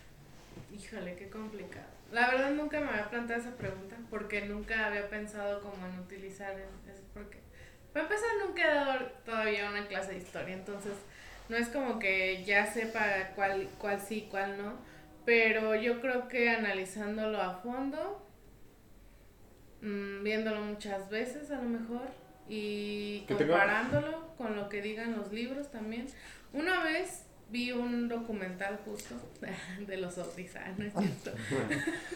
Híjole, 0.76 1.16
qué 1.16 1.30
complicado. 1.30 1.86
La 2.12 2.30
verdad 2.30 2.52
nunca 2.52 2.80
me 2.80 2.90
había 2.90 3.10
planteado 3.10 3.42
esa 3.42 3.56
pregunta 3.58 3.98
porque 4.10 4.46
nunca 4.46 4.88
había 4.88 5.10
pensado 5.10 5.62
como 5.62 5.86
en 5.88 6.00
utilizar 6.00 6.52
es- 6.54 6.94
eso 6.94 7.04
porque 7.14 7.40
para 7.94 8.06
empezar 8.06 8.30
nunca 8.46 8.62
he 8.64 8.74
dado 8.76 9.06
todavía 9.26 9.70
una 9.70 9.88
clase 9.88 10.12
de 10.12 10.18
historia, 10.18 10.54
entonces 10.54 10.94
no 11.50 11.58
es 11.58 11.70
como 11.70 12.00
que 12.00 12.44
ya 12.44 12.66
sepa 12.66 13.32
cuál 13.36 13.70
cuál 13.78 14.02
sí, 14.02 14.28
cuál 14.30 14.58
no, 14.58 14.74
pero 15.26 15.76
yo 15.76 16.02
creo 16.02 16.28
que 16.28 16.50
analizándolo 16.50 17.42
a 17.42 17.56
fondo, 17.56 18.26
mm, 19.82 20.24
viéndolo 20.24 20.62
muchas 20.62 21.10
veces 21.10 21.52
a 21.52 21.56
lo 21.56 21.70
mejor 21.70 22.08
y 22.50 23.26
comparándolo 23.28 24.36
con 24.38 24.56
lo 24.56 24.70
que 24.70 24.82
digan 24.82 25.18
los 25.18 25.32
libros 25.34 25.70
también. 25.72 26.08
Una 26.54 26.84
vez 26.84 27.27
vi 27.50 27.72
un 27.72 28.08
documental 28.10 28.80
justo 28.86 29.16
de 29.88 29.98
los 29.98 30.18
ovnis, 30.18 30.56
ah, 30.56 30.72
no 30.78 30.86
es 30.86 30.94
cierto. 30.94 31.32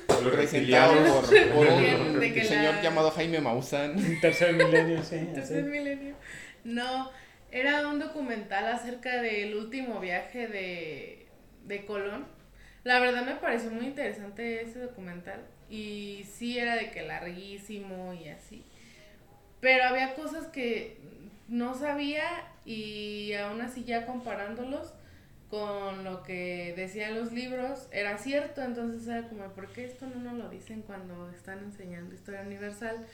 Los 0.09 0.33
Presentado 0.33 0.93
reptilianos. 0.95 1.27
por, 1.53 1.67
por 1.67 1.67
un 1.67 2.19
De 2.19 2.33
que 2.33 2.43
señor 2.43 2.75
la- 2.75 2.81
llamado 2.81 3.11
Jaime 3.11 3.39
Maussan. 3.41 3.95
Tercer 4.21 4.53
milenio, 4.53 5.03
sí. 5.03 5.29
Tercer 5.33 5.63
milenio. 5.63 6.15
No, 6.63 7.09
era 7.51 7.87
un 7.87 7.99
documental 7.99 8.67
acerca 8.67 9.21
del 9.21 9.55
último 9.55 9.99
viaje 9.99 10.47
de, 10.47 11.27
de 11.65 11.85
Colón. 11.85 12.25
La 12.83 12.99
verdad 12.99 13.25
me 13.25 13.35
pareció 13.35 13.71
muy 13.71 13.85
interesante 13.85 14.61
ese 14.63 14.79
documental. 14.79 15.41
Y 15.69 16.25
sí 16.29 16.57
era 16.59 16.75
de 16.75 16.91
que 16.91 17.03
larguísimo 17.03 18.13
y 18.13 18.27
así. 18.27 18.63
Pero 19.61 19.85
había 19.85 20.15
cosas 20.15 20.47
que 20.47 20.97
no 21.47 21.73
sabía 21.75 22.23
y 22.65 23.33
aún 23.33 23.61
así 23.61 23.83
ya 23.85 24.05
comparándolos 24.05 24.93
con 25.51 26.05
lo 26.05 26.23
que 26.23 26.73
decían 26.77 27.13
los 27.13 27.33
libros 27.33 27.87
era 27.91 28.17
cierto. 28.17 28.63
Entonces 28.63 29.05
era 29.05 29.27
como, 29.27 29.43
¿por 29.49 29.67
qué 29.67 29.83
esto 29.83 30.07
no 30.07 30.15
nos 30.15 30.33
lo 30.33 30.49
dicen 30.49 30.81
cuando 30.81 31.29
están 31.29 31.59
enseñando 31.59 32.15
historia 32.15 32.41
universal? 32.41 33.05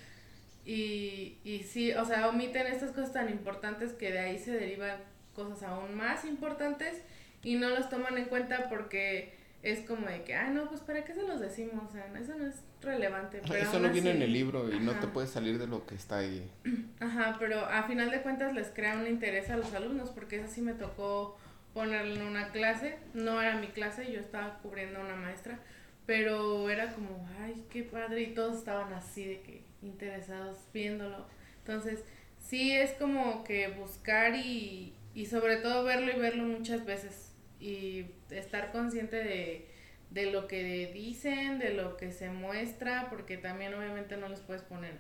Y, 0.64 1.40
y 1.44 1.64
sí, 1.64 1.94
o 1.94 2.06
sea, 2.06 2.30
omiten 2.30 2.68
estas 2.68 2.92
cosas 2.92 3.12
tan 3.12 3.30
importantes 3.30 3.94
que 3.94 4.12
de 4.12 4.20
ahí 4.20 4.38
se 4.38 4.52
derivan 4.52 5.00
cosas 5.34 5.64
aún 5.64 5.96
más 5.96 6.26
importantes 6.26 7.02
y 7.42 7.56
no 7.56 7.70
los 7.70 7.90
toman 7.90 8.18
en 8.18 8.26
cuenta 8.26 8.70
porque 8.70 9.34
es 9.64 9.80
como 9.82 10.08
de 10.08 10.24
que, 10.24 10.36
ah, 10.36 10.50
no, 10.50 10.70
pues 10.70 10.82
¿para 10.82 11.04
qué 11.04 11.14
se 11.14 11.24
los 11.24 11.40
decimos? 11.40 11.90
O 11.90 11.92
sea, 11.92 12.06
eso 12.20 12.36
no 12.36 12.46
es 12.46 12.56
relevante. 12.82 13.42
Pero 13.48 13.64
Eso 13.64 13.80
no 13.80 13.90
viene 13.90 14.12
en 14.12 14.22
el 14.22 14.32
libro 14.32 14.72
y 14.72 14.80
no 14.80 14.94
te 15.00 15.08
puedes 15.08 15.32
salir 15.32 15.58
de 15.58 15.66
lo 15.66 15.88
que 15.88 15.96
está 15.96 16.20
ahí. 16.20 16.48
Ajá, 17.00 17.36
pero 17.40 17.66
a 17.66 17.84
final 17.84 18.12
de 18.12 18.22
cuentas 18.22 18.54
les 18.54 18.68
crea 18.68 18.96
un 18.96 19.08
interés 19.08 19.50
a 19.50 19.58
los 19.58 19.74
alumnos 19.74 20.12
porque 20.12 20.38
eso 20.38 20.48
sí 20.48 20.62
me 20.62 20.74
tocó 20.74 21.36
ponerle 21.74 22.16
en 22.20 22.28
una 22.28 22.52
clase, 22.52 22.98
no 23.14 23.42
era 23.42 23.56
mi 23.56 23.68
clase, 23.68 24.12
yo 24.12 24.20
estaba 24.20 24.60
cubriendo 24.60 25.00
a 25.00 25.06
una 25.06 25.16
maestra, 25.16 25.60
pero 26.06 26.70
era 26.70 26.94
como, 26.94 27.28
ay, 27.42 27.66
qué 27.70 27.84
padre 27.84 28.22
y 28.22 28.34
todos 28.34 28.58
estaban 28.58 28.94
así 28.94 29.26
de 29.26 29.42
que 29.42 29.64
interesados 29.82 30.58
viéndolo. 30.74 31.28
Entonces, 31.60 32.04
sí 32.40 32.72
es 32.72 32.92
como 32.94 33.44
que 33.44 33.68
buscar 33.70 34.36
y, 34.36 34.96
y 35.14 35.26
sobre 35.26 35.58
todo 35.58 35.84
verlo 35.84 36.12
y 36.12 36.20
verlo 36.20 36.44
muchas 36.44 36.86
veces 36.86 37.34
y 37.60 38.06
estar 38.30 38.72
consciente 38.72 39.18
de, 39.18 39.68
de 40.12 40.32
lo 40.32 40.48
que 40.48 40.92
dicen, 40.94 41.60
de 41.60 41.74
lo 41.74 41.98
que 41.98 42.12
se 42.12 42.30
muestra, 42.30 43.10
porque 43.10 43.38
también 43.38 43.74
obviamente 43.74 44.18
no 44.18 44.30
les 44.30 44.40
puedes 44.40 44.62
poner 44.64 44.94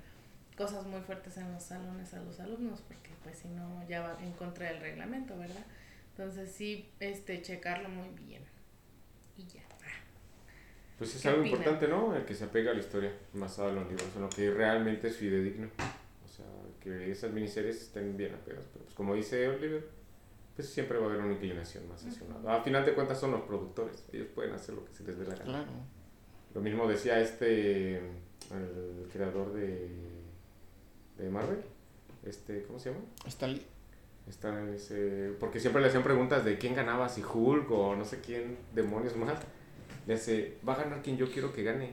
cosas 0.58 0.86
muy 0.86 1.02
fuertes 1.02 1.38
en 1.38 1.54
los 1.54 1.64
salones 1.64 2.14
a 2.14 2.20
los 2.20 2.40
alumnos, 2.40 2.82
porque 2.82 3.12
pues 3.24 3.38
si 3.38 3.48
no 3.48 3.88
ya 3.88 4.02
va 4.02 4.18
en 4.22 4.32
contra 4.34 4.68
del 4.68 4.82
reglamento, 4.82 5.38
¿verdad? 5.38 5.66
Entonces 6.18 6.52
sí, 6.52 6.90
este, 7.00 7.42
checarlo 7.44 7.90
muy 7.90 8.10
bien. 8.10 8.42
Y 9.38 9.46
ya. 9.46 9.62
Pues 10.98 11.16
es 11.16 11.22
¿Qué 11.22 11.28
algo 11.28 11.42
opinan? 11.42 11.60
importante, 11.60 11.88
¿no? 11.88 12.16
El 12.16 12.26
que 12.26 12.34
se 12.34 12.46
apega 12.46 12.72
a 12.72 12.74
la 12.74 12.80
historia 12.80 13.14
basada 13.34 13.70
en 13.70 13.76
los 13.76 13.88
libros, 13.88 14.08
en 14.16 14.22
lo 14.24 14.30
que 14.30 14.50
realmente 14.50 15.10
es 15.10 15.18
fidedigno. 15.18 15.70
O 16.26 16.28
sea, 16.28 16.46
que 16.82 17.12
esas 17.12 17.32
miniseries 17.32 17.80
estén 17.84 18.18
bien 18.18 18.34
apegadas. 18.34 18.66
Pero 18.74 18.86
pues 18.86 18.96
como 18.96 19.14
dice 19.14 19.48
Oliver, 19.48 19.88
pues 20.56 20.68
siempre 20.70 20.98
va 20.98 21.06
a 21.06 21.10
haber 21.10 21.22
una 21.22 21.34
inclinación 21.34 21.88
más 21.88 22.04
hacia 22.04 22.24
un 22.24 22.34
lado. 22.34 22.50
A 22.50 22.64
final 22.64 22.84
de 22.84 22.96
cuentas 22.96 23.20
son 23.20 23.30
los 23.30 23.42
productores, 23.42 24.04
ellos 24.12 24.28
pueden 24.34 24.54
hacer 24.56 24.74
lo 24.74 24.86
que 24.86 24.94
se 24.94 25.04
les 25.04 25.20
dé 25.20 25.26
la 25.26 25.36
gana. 25.36 25.44
Claro. 25.46 25.72
Lo 26.56 26.62
mismo 26.62 26.88
decía 26.88 27.20
este, 27.20 27.98
el 27.98 29.08
creador 29.14 29.54
de, 29.54 29.88
de 31.20 31.30
Marvel, 31.30 31.62
este, 32.26 32.64
¿cómo 32.64 32.80
se 32.80 32.90
llama? 32.90 33.06
Stanley. 33.28 33.64
Está 34.30 34.54
ese, 34.74 35.32
porque 35.40 35.60
siempre 35.60 35.82
le 35.82 35.88
hacían 35.88 36.04
preguntas 36.04 36.44
de 36.44 36.58
quién 36.58 36.76
ganaba, 36.76 37.08
si 37.08 37.22
Hulk 37.24 37.72
o 37.72 37.96
no 37.96 38.04
sé 38.06 38.20
quién, 38.20 38.58
demonios 38.76 39.16
más. 39.16 39.40
Le 40.06 40.14
hace, 40.16 40.58
va 40.68 40.74
a 40.74 40.84
ganar 40.84 41.02
quien 41.02 41.18
yo 41.18 41.30
quiero 41.32 41.54
que 41.54 41.64
gane. 41.64 41.92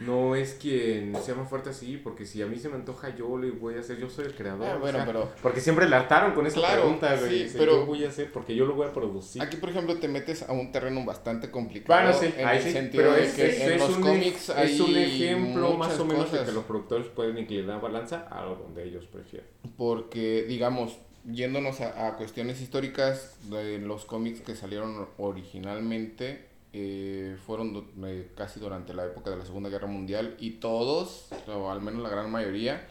No 0.00 0.34
es 0.34 0.54
quien 0.54 1.14
sea 1.22 1.34
más 1.34 1.48
fuerte 1.48 1.68
así, 1.70 1.98
porque 2.02 2.24
si 2.24 2.40
a 2.42 2.46
mí 2.46 2.58
se 2.58 2.68
me 2.70 2.76
antoja, 2.76 3.14
yo 3.14 3.36
le 3.38 3.50
voy 3.50 3.74
a 3.74 3.80
hacer, 3.80 3.98
yo 3.98 4.08
soy 4.08 4.24
el 4.24 4.34
creador. 4.34 4.66
Ah, 4.66 4.76
o 4.76 4.80
bueno, 4.80 4.98
sea, 4.98 5.06
pero 5.06 5.30
Porque 5.42 5.60
siempre 5.60 5.86
le 5.88 5.94
hartaron 5.94 6.32
con 6.32 6.46
esa 6.46 6.56
Claro, 6.60 6.80
pregunta, 6.82 7.14
güey. 7.16 7.48
sí, 7.48 7.54
pero- 7.58 7.72
yo 7.80 7.86
voy 7.86 8.04
a 8.04 8.08
hacer, 8.08 8.32
porque 8.32 8.54
yo 8.56 8.64
lo 8.64 8.74
voy 8.74 8.88
a 8.88 8.92
producir. 8.92 9.40
aquí, 9.42 9.58
por 9.58 9.68
ejemplo, 9.68 9.96
te 9.98 10.08
metes 10.08 10.42
a 10.48 10.52
un 10.52 10.72
terreno 10.72 11.04
bastante 11.04 11.50
complicado. 11.50 12.00
Bueno, 12.02 12.18
sí, 12.18 12.34
en 12.36 12.48
ahí 12.48 12.56
el 12.58 12.62
sí, 12.64 12.72
sentido 12.72 13.04
pero 13.04 13.14
de 13.16 13.24
es, 13.24 13.34
que 13.34 13.46
es- 13.48 13.60
en 13.60 13.72
es 13.72 13.80
los 13.80 13.96
un, 13.96 14.02
cómics 14.02 14.48
es 14.48 14.50
hay 14.50 14.80
un 14.80 14.96
ejemplo 14.96 15.72
más 15.74 15.98
o 16.00 16.04
menos 16.06 16.24
de 16.24 16.30
cosas. 16.30 16.48
que 16.48 16.52
los 16.54 16.64
productores 16.64 17.06
pueden 17.08 17.38
inclinar 17.38 17.80
balanza 17.80 18.26
a 18.30 18.42
donde 18.44 18.84
ellos 18.84 19.04
prefieran. 19.06 19.46
Porque, 19.76 20.44
digamos, 20.48 20.98
yéndonos 21.30 21.80
a, 21.80 22.08
a 22.08 22.16
cuestiones 22.16 22.60
históricas, 22.60 23.36
de 23.50 23.78
los 23.78 24.04
cómics 24.04 24.40
que 24.40 24.54
salieron 24.54 25.08
originalmente 25.18 26.46
eh, 26.72 27.36
fueron 27.46 27.86
eh, 28.04 28.30
casi 28.36 28.58
durante 28.58 28.94
la 28.94 29.04
época 29.04 29.30
de 29.30 29.36
la 29.36 29.44
Segunda 29.44 29.68
Guerra 29.68 29.86
Mundial 29.86 30.36
y 30.40 30.52
todos, 30.52 31.28
o 31.46 31.70
al 31.70 31.82
menos 31.82 32.02
la 32.02 32.08
gran 32.08 32.30
mayoría, 32.30 32.86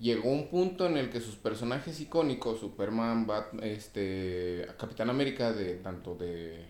llegó 0.00 0.30
un 0.30 0.48
punto 0.48 0.86
en 0.86 0.96
el 0.96 1.10
que 1.10 1.20
sus 1.20 1.34
personajes 1.36 2.00
icónicos, 2.00 2.60
Superman, 2.60 3.26
Bat- 3.26 3.60
este, 3.62 4.66
Capitán 4.78 5.10
América, 5.10 5.52
de 5.52 5.74
tanto 5.76 6.14
de 6.14 6.64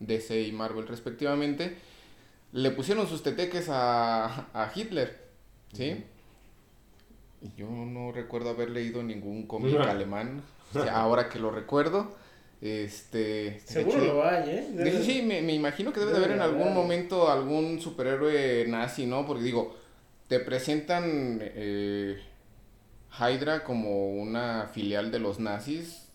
DC 0.00 0.42
y 0.42 0.52
Marvel 0.52 0.86
respectivamente, 0.86 1.76
le 2.52 2.70
pusieron 2.72 3.06
sus 3.08 3.22
teteques 3.22 3.68
a, 3.70 4.48
a 4.52 4.72
Hitler, 4.74 5.18
¿sí? 5.72 6.04
Yo 7.56 7.66
no 7.68 8.12
recuerdo 8.12 8.50
haber 8.50 8.70
leído 8.70 9.02
ningún 9.02 9.46
cómic 9.46 9.74
No. 9.74 9.82
alemán, 9.82 10.42
o 10.74 10.82
sea, 10.82 10.96
ahora 10.96 11.28
que 11.28 11.38
lo 11.38 11.50
recuerdo. 11.50 12.14
Este, 12.60 13.60
Seguro 13.64 13.98
hecho, 13.98 14.14
lo 14.14 14.24
hay, 14.24 14.48
¿eh? 14.50 14.68
de 14.72 14.88
hecho, 14.88 15.02
sí, 15.02 15.22
me, 15.22 15.42
me 15.42 15.52
imagino 15.52 15.92
que 15.92 15.98
debe 15.98 16.12
de 16.12 16.20
Debe 16.20 16.34
haber 16.34 16.36
en 16.36 16.42
algún 16.42 16.72
momento 16.74 17.28
algún 17.28 17.80
superhéroe 17.80 18.66
nazi, 18.68 19.06
¿no? 19.06 19.26
Porque 19.26 19.42
digo, 19.42 19.74
te 20.28 20.38
presentan 20.38 21.40
eh, 21.42 22.20
Hydra 23.18 23.64
como 23.64 24.10
una 24.12 24.70
filial 24.72 25.10
de 25.10 25.18
los 25.18 25.40
nazis, 25.40 26.06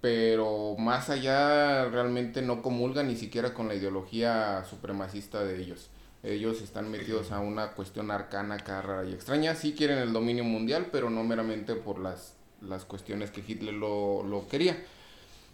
pero 0.00 0.74
más 0.78 1.10
allá 1.10 1.84
realmente 1.90 2.40
no 2.40 2.62
comulgan 2.62 3.08
ni 3.08 3.16
siquiera 3.16 3.52
con 3.52 3.68
la 3.68 3.74
ideología 3.74 4.64
supremacista 4.68 5.44
de 5.44 5.60
ellos. 5.60 5.90
Ellos 6.22 6.60
están 6.60 6.90
metidos 6.90 7.32
a 7.32 7.40
una 7.40 7.72
cuestión 7.72 8.10
arcana, 8.10 8.56
acá 8.56 8.82
rara 8.82 9.08
y 9.08 9.12
extraña. 9.14 9.54
Sí 9.54 9.72
quieren 9.74 9.98
el 9.98 10.12
dominio 10.12 10.44
mundial, 10.44 10.88
pero 10.92 11.08
no 11.08 11.24
meramente 11.24 11.74
por 11.74 11.98
las, 11.98 12.34
las 12.60 12.84
cuestiones 12.84 13.30
que 13.30 13.42
Hitler 13.46 13.72
lo, 13.74 14.22
lo 14.22 14.46
quería. 14.46 14.76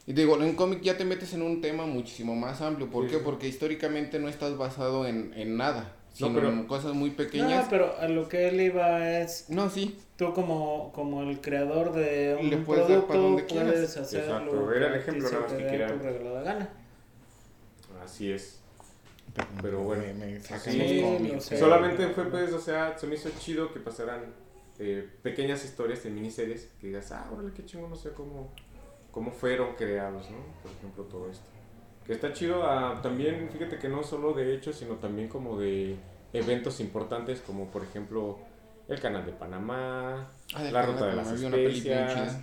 Y 0.08 0.12
digo, 0.12 0.40
en 0.42 0.54
cómic 0.56 0.82
ya 0.82 0.96
te 0.96 1.04
metes 1.04 1.34
en 1.34 1.42
un 1.42 1.60
tema 1.60 1.86
muchísimo 1.86 2.34
más 2.34 2.60
amplio. 2.62 2.90
¿Por 2.90 3.04
Sí, 3.04 3.10
qué? 3.12 3.16
sí. 3.18 3.22
Porque 3.24 3.48
históricamente 3.48 4.18
no 4.18 4.28
estás 4.28 4.56
basado 4.56 5.06
en, 5.06 5.32
en 5.36 5.56
nada, 5.56 5.94
No, 6.20 6.28
sino 6.28 6.34
pero- 6.34 6.48
en 6.50 6.64
cosas 6.66 6.94
muy 6.94 7.10
No, 7.10 7.16
pequeñas. 7.16 7.66
pero 7.70 7.96
a 7.98 8.08
lo 8.08 8.28
que 8.28 8.48
él 8.48 8.60
iba 8.60 9.18
es, 9.20 9.48
No, 9.48 9.70
sí, 9.70 9.96
tú 10.16 10.32
como, 10.32 10.92
como 10.92 11.22
el 11.22 11.40
creador 11.40 11.92
de 11.92 12.36
un 12.40 12.50
Le 12.50 12.56
puedes 12.58 12.82
dar 12.88 13.06
producto 13.06 13.08
para 13.08 13.20
donde 13.20 13.44
quieras. 13.46 13.70
puedes 13.72 13.96
hacer 13.96 14.24
Exacto, 14.24 14.52
lo 14.52 14.72
era 14.72 14.86
el 14.88 14.92
que 14.94 14.98
ejemplo 14.98 15.28
nada 15.30 15.40
más 15.42 15.52
que 15.52 16.42
gana. 16.44 16.70
Así 18.02 18.30
es. 18.32 18.60
Pero 19.62 19.82
bueno, 19.82 20.02
me, 20.02 20.14
me 20.14 20.40
sacan 20.40 20.72
sí. 20.72 21.38
Solamente 21.58 22.06
fue 22.08 22.24
pues, 22.24 22.52
o 22.52 22.60
sea, 22.60 22.96
se 22.98 23.06
me 23.06 23.14
hizo 23.14 23.30
chido 23.38 23.72
que 23.72 23.80
pasaran 23.80 24.34
eh, 24.78 25.08
pequeñas 25.22 25.64
historias 25.64 26.02
de 26.04 26.10
miniseries 26.10 26.70
que 26.80 26.88
digas, 26.88 27.10
ah, 27.12 27.28
órale, 27.32 27.52
qué 27.52 27.64
chingo, 27.64 27.88
no 27.88 27.96
sé 27.96 28.10
cómo, 28.10 28.52
cómo 29.10 29.30
fueron 29.30 29.74
creados, 29.74 30.30
¿no? 30.30 30.38
Por 30.62 30.72
ejemplo, 30.72 31.04
todo 31.04 31.30
esto. 31.30 31.46
Que 32.06 32.12
está 32.12 32.32
chido 32.32 32.62
ah, 32.64 33.00
también, 33.02 33.48
fíjate 33.50 33.78
que 33.78 33.88
no 33.88 34.02
solo 34.02 34.32
de 34.32 34.54
hechos, 34.54 34.76
sino 34.76 34.94
también 34.96 35.28
como 35.28 35.58
de 35.58 35.96
eventos 36.32 36.80
importantes, 36.80 37.40
como 37.40 37.70
por 37.70 37.82
ejemplo 37.82 38.38
el 38.88 39.00
canal 39.00 39.26
de 39.26 39.32
Panamá, 39.32 40.30
Ah, 40.54 40.62
la 40.62 40.70
canal 40.70 40.86
ruta 40.86 41.04
de 41.06 41.10
de 41.10 41.16
las 41.16 41.32
especias. 41.32 42.38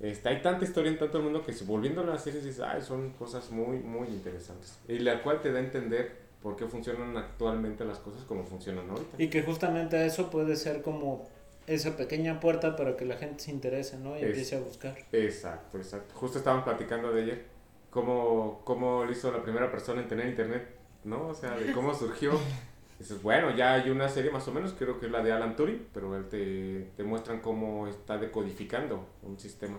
Este, 0.00 0.28
hay 0.28 0.42
tanta 0.42 0.64
historia 0.64 0.90
en 0.90 0.98
tanto 0.98 1.18
el 1.18 1.24
mundo 1.24 1.42
que 1.42 1.52
volviendo 1.64 2.02
a 2.02 2.04
las 2.04 2.22
series 2.24 2.44
dices, 2.44 2.60
ay, 2.60 2.82
son 2.82 3.10
cosas 3.10 3.50
muy, 3.50 3.78
muy 3.78 4.08
interesantes. 4.08 4.78
Y 4.88 4.98
la 4.98 5.22
cual 5.22 5.40
te 5.40 5.52
da 5.52 5.58
a 5.58 5.62
entender 5.62 6.25
por 6.46 6.54
qué 6.54 6.66
funcionan 6.68 7.16
actualmente 7.16 7.84
las 7.84 7.98
cosas 7.98 8.22
como 8.22 8.44
funcionan 8.44 8.88
ahorita. 8.88 9.20
Y 9.20 9.26
que 9.30 9.42
justamente 9.42 10.06
eso 10.06 10.30
puede 10.30 10.54
ser 10.54 10.80
como 10.80 11.28
esa 11.66 11.96
pequeña 11.96 12.38
puerta 12.38 12.76
para 12.76 12.96
que 12.96 13.04
la 13.04 13.16
gente 13.16 13.42
se 13.42 13.50
interese, 13.50 13.98
¿no? 13.98 14.14
Y 14.16 14.20
Es- 14.20 14.26
empiece 14.28 14.54
a 14.54 14.60
buscar. 14.60 14.96
Exacto, 15.10 15.76
exacto. 15.76 16.14
Justo 16.14 16.38
estaban 16.38 16.62
platicando 16.62 17.10
de 17.12 17.22
ayer 17.22 17.44
cómo, 17.90 18.60
cómo 18.62 19.04
lo 19.04 19.10
hizo 19.10 19.32
la 19.32 19.42
primera 19.42 19.72
persona 19.72 20.00
en 20.02 20.06
tener 20.06 20.28
internet, 20.28 20.68
¿no? 21.02 21.26
O 21.26 21.34
sea, 21.34 21.50
de 21.56 21.72
cómo 21.72 21.92
surgió. 21.92 22.30
Dices, 23.00 23.20
bueno, 23.24 23.50
ya 23.50 23.72
hay 23.74 23.90
una 23.90 24.08
serie 24.08 24.30
más 24.30 24.46
o 24.46 24.52
menos, 24.52 24.72
creo 24.78 25.00
que 25.00 25.06
es 25.06 25.12
la 25.12 25.24
de 25.24 25.32
Alan 25.32 25.56
Turing, 25.56 25.88
pero 25.92 26.16
él 26.16 26.28
te, 26.28 26.92
te 26.96 27.02
muestran 27.02 27.40
cómo 27.40 27.88
está 27.88 28.18
decodificando 28.18 29.04
un 29.24 29.36
sistema 29.40 29.78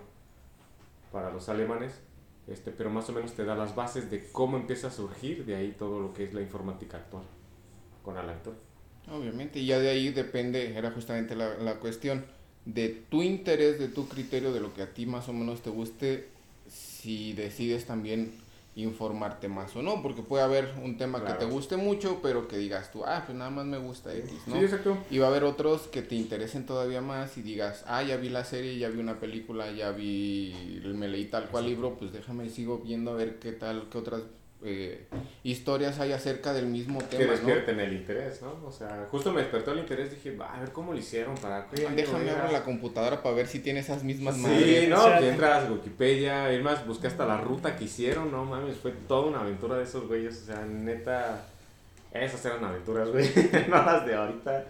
para 1.13 1.31
los 1.31 1.47
alemanes, 1.47 2.01
este, 2.47 2.71
pero 2.71 2.89
más 2.89 3.09
o 3.09 3.13
menos 3.13 3.33
te 3.33 3.45
da 3.45 3.55
las 3.55 3.75
bases 3.75 4.09
de 4.09 4.29
cómo 4.31 4.57
empieza 4.57 4.87
a 4.87 4.91
surgir 4.91 5.45
de 5.45 5.55
ahí 5.55 5.75
todo 5.77 5.99
lo 5.99 6.13
que 6.13 6.23
es 6.23 6.33
la 6.33 6.41
informática 6.41 6.97
actual 6.97 7.23
con 8.03 8.17
Alan. 8.17 8.37
Obviamente, 9.11 9.59
y 9.59 9.65
ya 9.65 9.79
de 9.79 9.89
ahí 9.89 10.09
depende, 10.09 10.77
era 10.77 10.91
justamente 10.91 11.35
la, 11.35 11.57
la 11.57 11.79
cuestión 11.79 12.25
de 12.65 12.89
tu 13.09 13.21
interés, 13.21 13.79
de 13.79 13.87
tu 13.87 14.07
criterio, 14.07 14.53
de 14.53 14.59
lo 14.59 14.73
que 14.73 14.81
a 14.81 14.93
ti 14.93 15.05
más 15.05 15.29
o 15.29 15.33
menos 15.33 15.61
te 15.61 15.69
guste, 15.69 16.27
si 16.67 17.33
decides 17.33 17.85
también 17.85 18.31
informarte 18.83 19.47
más 19.47 19.75
o 19.75 19.81
no, 19.81 20.01
porque 20.01 20.21
puede 20.21 20.43
haber 20.43 20.73
un 20.83 20.97
tema 20.97 21.19
Claro. 21.19 21.39
que 21.39 21.45
te 21.45 21.51
guste 21.51 21.77
mucho, 21.77 22.19
pero 22.21 22.47
que 22.47 22.57
digas 22.57 22.91
tú, 22.91 23.03
ah, 23.05 23.23
pues 23.25 23.37
nada 23.37 23.49
más 23.49 23.65
me 23.65 23.77
gusta 23.77 24.13
X, 24.15 24.31
¿no? 24.47 24.55
Sí, 24.55 24.63
exacto. 24.63 24.97
Y 25.09 25.17
va 25.17 25.27
a 25.27 25.29
haber 25.29 25.43
otros 25.43 25.83
que 25.87 26.01
te 26.01 26.15
interesen 26.15 26.65
todavía 26.65 27.01
más 27.01 27.37
y 27.37 27.41
digas, 27.41 27.83
ah, 27.87 28.03
ya 28.03 28.17
vi 28.17 28.29
la 28.29 28.43
serie, 28.43 28.77
ya 28.77 28.89
vi 28.89 28.99
una 28.99 29.19
película, 29.19 29.71
ya 29.71 29.91
vi, 29.91 30.81
me 30.85 31.07
leí 31.07 31.25
tal 31.25 31.49
cual 31.49 31.65
libro, 31.65 31.97
pues 31.97 32.11
déjame 32.13 32.49
sigo 32.49 32.79
viendo 32.79 33.11
a 33.11 33.15
ver 33.15 33.39
qué 33.39 33.51
tal, 33.51 33.87
qué 33.89 33.97
otras 33.97 34.21
eh, 34.63 35.07
historias 35.43 35.99
hay 35.99 36.11
acerca 36.13 36.51
del 36.53 36.65
mismo 36.65 36.99
Que 36.99 37.17
tema, 37.17 37.25
¿no? 37.25 37.31
despierten 37.33 37.79
el 37.79 37.93
interés, 37.93 38.41
¿no? 38.41 38.55
O 38.67 38.71
sea, 38.71 39.07
justo 39.11 39.31
me 39.31 39.41
despertó 39.41 39.71
el 39.71 39.79
interés, 39.79 40.09
dije, 40.11 40.35
va, 40.35 40.53
a 40.55 40.59
ver 40.59 40.71
cómo 40.71 40.93
lo 40.93 40.97
hicieron, 40.97 41.35
para 41.35 41.67
qué. 41.69 41.87
Déjame 41.95 42.25
era?". 42.29 42.39
abrir 42.39 42.51
la 42.53 42.63
computadora 42.63 43.21
para 43.21 43.35
ver 43.35 43.47
si 43.47 43.59
tiene 43.59 43.81
esas 43.81 44.03
mismas 44.03 44.35
Sí, 44.35 44.41
madres. 44.41 44.89
no, 44.89 44.99
O 45.03 45.07
sea, 45.07 45.19
que 45.19 45.29
entras 45.29 45.65
a 45.65 45.71
Wikipedia, 45.71 46.51
es 46.51 46.63
más, 46.63 46.85
busqué 46.87 47.07
hasta 47.07 47.25
la 47.25 47.39
ruta 47.39 47.75
que 47.75 47.83
hicieron, 47.85 48.31
no 48.31 48.45
mames, 48.45 48.77
fue 48.77 48.91
toda 49.07 49.27
una 49.27 49.41
aventura 49.41 49.77
de 49.77 49.83
esos 49.83 50.07
güeyes, 50.07 50.41
o 50.41 50.45
sea, 50.47 50.65
neta, 50.65 51.45
esas 52.11 52.43
eran 52.45 52.63
aventuras, 52.65 53.09
güey, 53.11 53.29
no 53.69 53.75
las 53.83 54.05
de 54.07 54.15
ahorita, 54.15 54.65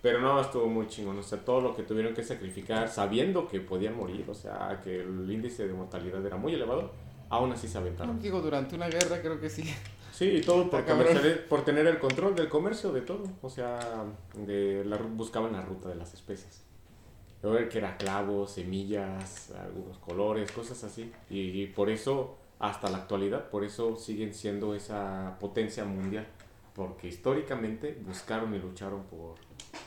pero 0.00 0.20
no, 0.20 0.40
estuvo 0.40 0.66
muy 0.66 0.86
chingón, 0.88 1.18
o 1.18 1.22
sea, 1.22 1.38
todo 1.38 1.60
lo 1.60 1.76
que 1.76 1.82
tuvieron 1.82 2.14
que 2.14 2.22
sacrificar, 2.22 2.88
sabiendo 2.88 3.46
que 3.48 3.60
podían 3.60 3.96
morir, 3.96 4.24
o 4.28 4.34
sea, 4.34 4.80
que 4.82 5.00
el 5.02 5.30
índice 5.30 5.66
de 5.66 5.74
mortalidad 5.74 6.24
era 6.24 6.36
muy 6.36 6.54
elevado, 6.54 6.92
aún 7.28 7.52
así 7.52 7.68
se 7.68 7.74
No, 7.74 7.80
aventaron. 7.80 8.20
digo, 8.20 8.40
durante 8.40 8.74
una 8.74 8.88
guerra 8.88 9.20
creo 9.20 9.40
que 9.40 9.50
sí. 9.50 9.64
Sí, 10.12 10.24
y 10.26 10.40
todo 10.40 10.70
por, 10.70 10.84
por 11.48 11.64
tener 11.64 11.86
el 11.86 11.98
control 11.98 12.34
del 12.34 12.48
comercio, 12.48 12.90
de 12.92 13.02
todo. 13.02 13.24
O 13.42 13.50
sea, 13.50 13.78
de 14.34 14.82
la, 14.84 14.96
buscaban 14.96 15.52
la 15.52 15.62
ruta 15.62 15.88
de 15.90 15.94
las 15.94 16.14
especies. 16.14 16.62
Luego 17.42 17.68
que 17.68 17.78
era 17.78 17.96
clavos, 17.98 18.52
semillas, 18.52 19.50
algunos 19.50 19.98
colores, 19.98 20.50
cosas 20.52 20.82
así. 20.84 21.12
Y, 21.28 21.62
y 21.62 21.66
por 21.66 21.90
eso, 21.90 22.38
hasta 22.58 22.88
la 22.88 22.98
actualidad, 22.98 23.50
por 23.50 23.62
eso 23.62 23.96
siguen 23.96 24.32
siendo 24.32 24.74
esa 24.74 25.36
potencia 25.38 25.84
mundial. 25.84 26.26
Porque 26.74 27.08
históricamente 27.08 27.98
buscaron 28.06 28.54
y 28.54 28.58
lucharon 28.58 29.02
por, 29.04 29.34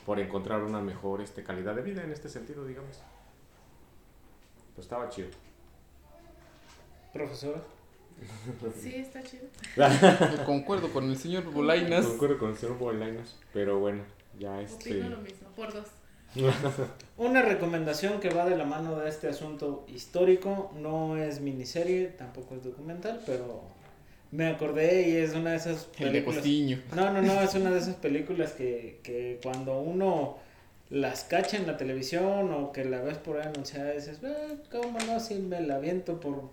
por 0.06 0.20
encontrar 0.20 0.62
una 0.64 0.80
mejor 0.80 1.22
este, 1.22 1.44
calidad 1.44 1.76
de 1.76 1.82
vida 1.82 2.04
en 2.04 2.12
este 2.12 2.30
sentido, 2.30 2.66
digamos. 2.66 3.00
Pues 4.76 4.86
estaba 4.86 5.10
chido. 5.10 5.30
Profesora. 7.20 7.62
Sí, 8.82 8.96
está 8.96 9.22
chido. 9.22 9.44
Concuerdo 10.46 10.90
con 10.94 11.10
el 11.10 11.18
señor 11.18 11.44
Bolainas. 11.52 12.06
Concuerdo 12.06 12.38
con 12.38 12.52
el 12.52 12.58
señor 12.58 12.78
Bolainas, 12.78 13.36
pero 13.52 13.80
bueno, 13.80 14.04
ya 14.40 14.62
este... 14.62 14.92
Opino 14.92 15.10
lo 15.10 15.18
mismo, 15.18 15.50
por 15.54 15.74
dos. 15.74 15.88
Una 17.18 17.42
recomendación 17.42 18.22
que 18.22 18.30
va 18.30 18.46
de 18.46 18.56
la 18.56 18.64
mano 18.64 18.98
de 18.98 19.10
este 19.10 19.28
asunto 19.28 19.86
histórico, 19.90 20.72
no 20.80 21.18
es 21.18 21.42
miniserie, 21.42 22.08
tampoco 22.08 22.56
es 22.56 22.64
documental, 22.64 23.22
pero 23.26 23.64
me 24.32 24.48
acordé 24.48 25.10
y 25.10 25.18
es 25.18 25.34
una 25.34 25.52
de 25.52 25.58
esas 25.58 25.90
El 25.98 26.14
de 26.14 26.22
películas. 26.22 26.96
No, 26.96 27.12
no, 27.12 27.22
no, 27.22 27.42
es 27.42 27.54
una 27.56 27.70
de 27.72 27.80
esas 27.80 27.96
películas 27.96 28.54
que, 28.54 29.02
que 29.04 29.42
cuando 29.44 29.78
uno 29.78 30.38
las 30.90 31.26
cacha 31.26 31.58
en 31.58 31.68
la 31.68 31.76
televisión 31.76 32.54
o 32.54 32.72
que 32.72 32.86
la 32.86 33.02
ves 33.02 33.18
por 33.18 33.42
ahí 33.42 33.48
anunciada 33.48 33.92
dices, 33.92 34.20
eh, 34.24 34.58
¿cómo 34.72 34.98
no? 35.06 35.20
Si 35.20 35.36
me 35.36 35.60
la 35.62 35.76
aviento 35.76 36.22
por... 36.22 36.50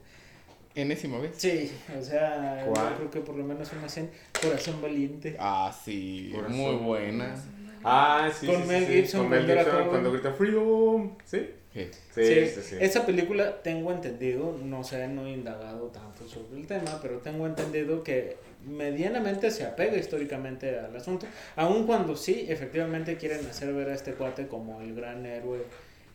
Enésima 0.76 1.18
vez. 1.18 1.32
Sí, 1.36 1.72
o 1.98 2.02
sea, 2.02 2.64
yo 2.64 2.72
¿Cuál? 2.72 2.94
creo 2.96 3.10
que 3.10 3.20
por 3.20 3.34
lo 3.34 3.44
menos 3.44 3.72
una 3.72 3.86
escena, 3.86 4.08
Corazón 4.40 4.80
Valiente. 4.82 5.36
Ah, 5.38 5.74
sí, 5.84 6.30
Corazón. 6.34 6.56
muy 6.56 6.74
buena. 6.76 7.34
Ah, 7.82 8.30
sí, 8.32 8.46
Con 8.46 8.62
sí, 8.62 8.68
Mel 8.68 8.86
sí, 8.86 8.92
Gibson 8.92 9.20
Con 9.22 9.30
Mel 9.30 9.46
Gibson 9.46 9.88
cuando 9.88 10.12
grita 10.12 10.32
Freedom. 10.32 11.16
¿Sí? 11.24 11.50
Sí. 11.72 11.90
Sí, 12.14 12.46
sí, 12.46 12.60
sí. 12.62 12.76
Esa 12.80 13.04
película 13.04 13.62
tengo 13.62 13.92
entendido, 13.92 14.56
no 14.62 14.82
sé, 14.82 15.08
no 15.08 15.26
he 15.26 15.32
indagado 15.32 15.88
tanto 15.88 16.26
sobre 16.26 16.58
el 16.60 16.66
tema, 16.66 16.98
pero 17.02 17.18
tengo 17.18 17.46
entendido 17.46 18.02
que 18.02 18.38
medianamente 18.66 19.50
se 19.50 19.64
apega 19.64 19.96
históricamente 19.96 20.78
al 20.78 20.96
asunto, 20.96 21.26
aun 21.54 21.86
cuando 21.86 22.16
sí, 22.16 22.46
efectivamente 22.48 23.16
quieren 23.16 23.46
hacer 23.46 23.72
ver 23.74 23.90
a 23.90 23.94
este 23.94 24.12
cuate 24.14 24.48
como 24.48 24.80
el 24.80 24.94
gran 24.94 25.24
héroe 25.26 25.64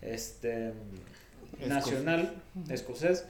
este 0.01 0.73
nacional 1.67 2.33
escocés, 2.69 3.25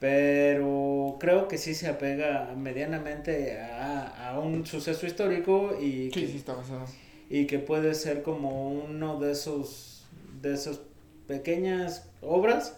pero 0.00 1.16
creo 1.20 1.46
que 1.46 1.58
sí 1.58 1.74
se 1.74 1.86
apega 1.86 2.54
medianamente 2.56 3.60
a, 3.60 4.30
a 4.30 4.40
un 4.40 4.66
suceso 4.66 5.06
histórico 5.06 5.76
y 5.80 6.10
Sí, 6.12 6.22
que 6.22 6.26
sí, 6.26 6.36
está 6.38 6.54
basado. 6.54 6.86
y 7.28 7.46
que 7.46 7.58
puede 7.60 7.94
ser 7.94 8.22
como 8.22 8.72
uno 8.72 9.20
de 9.20 9.32
esos 9.32 10.06
de 10.42 10.54
esas 10.54 10.80
pequeñas 11.28 12.08
obras 12.22 12.76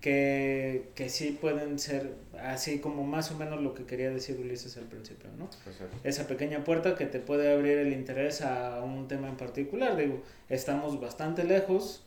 que, 0.00 0.90
que 0.94 1.08
sí 1.08 1.36
pueden 1.40 1.78
ser 1.78 2.14
así 2.38 2.78
como 2.78 3.04
más 3.04 3.30
o 3.30 3.36
menos 3.38 3.62
lo 3.62 3.72
que 3.72 3.84
quería 3.86 4.10
decir 4.10 4.38
Ulises 4.38 4.76
al 4.76 4.84
principio, 4.84 5.30
¿no? 5.38 5.46
Exacto. 5.46 5.96
Esa 6.04 6.26
pequeña 6.26 6.62
puerta 6.62 6.94
que 6.94 7.06
te 7.06 7.20
puede 7.20 7.50
abrir 7.50 7.78
el 7.78 7.92
interés 7.94 8.42
a 8.42 8.82
un 8.82 9.08
tema 9.08 9.28
en 9.30 9.36
particular. 9.38 9.96
Digo, 9.96 10.20
estamos 10.50 11.00
bastante 11.00 11.44
lejos 11.44 12.04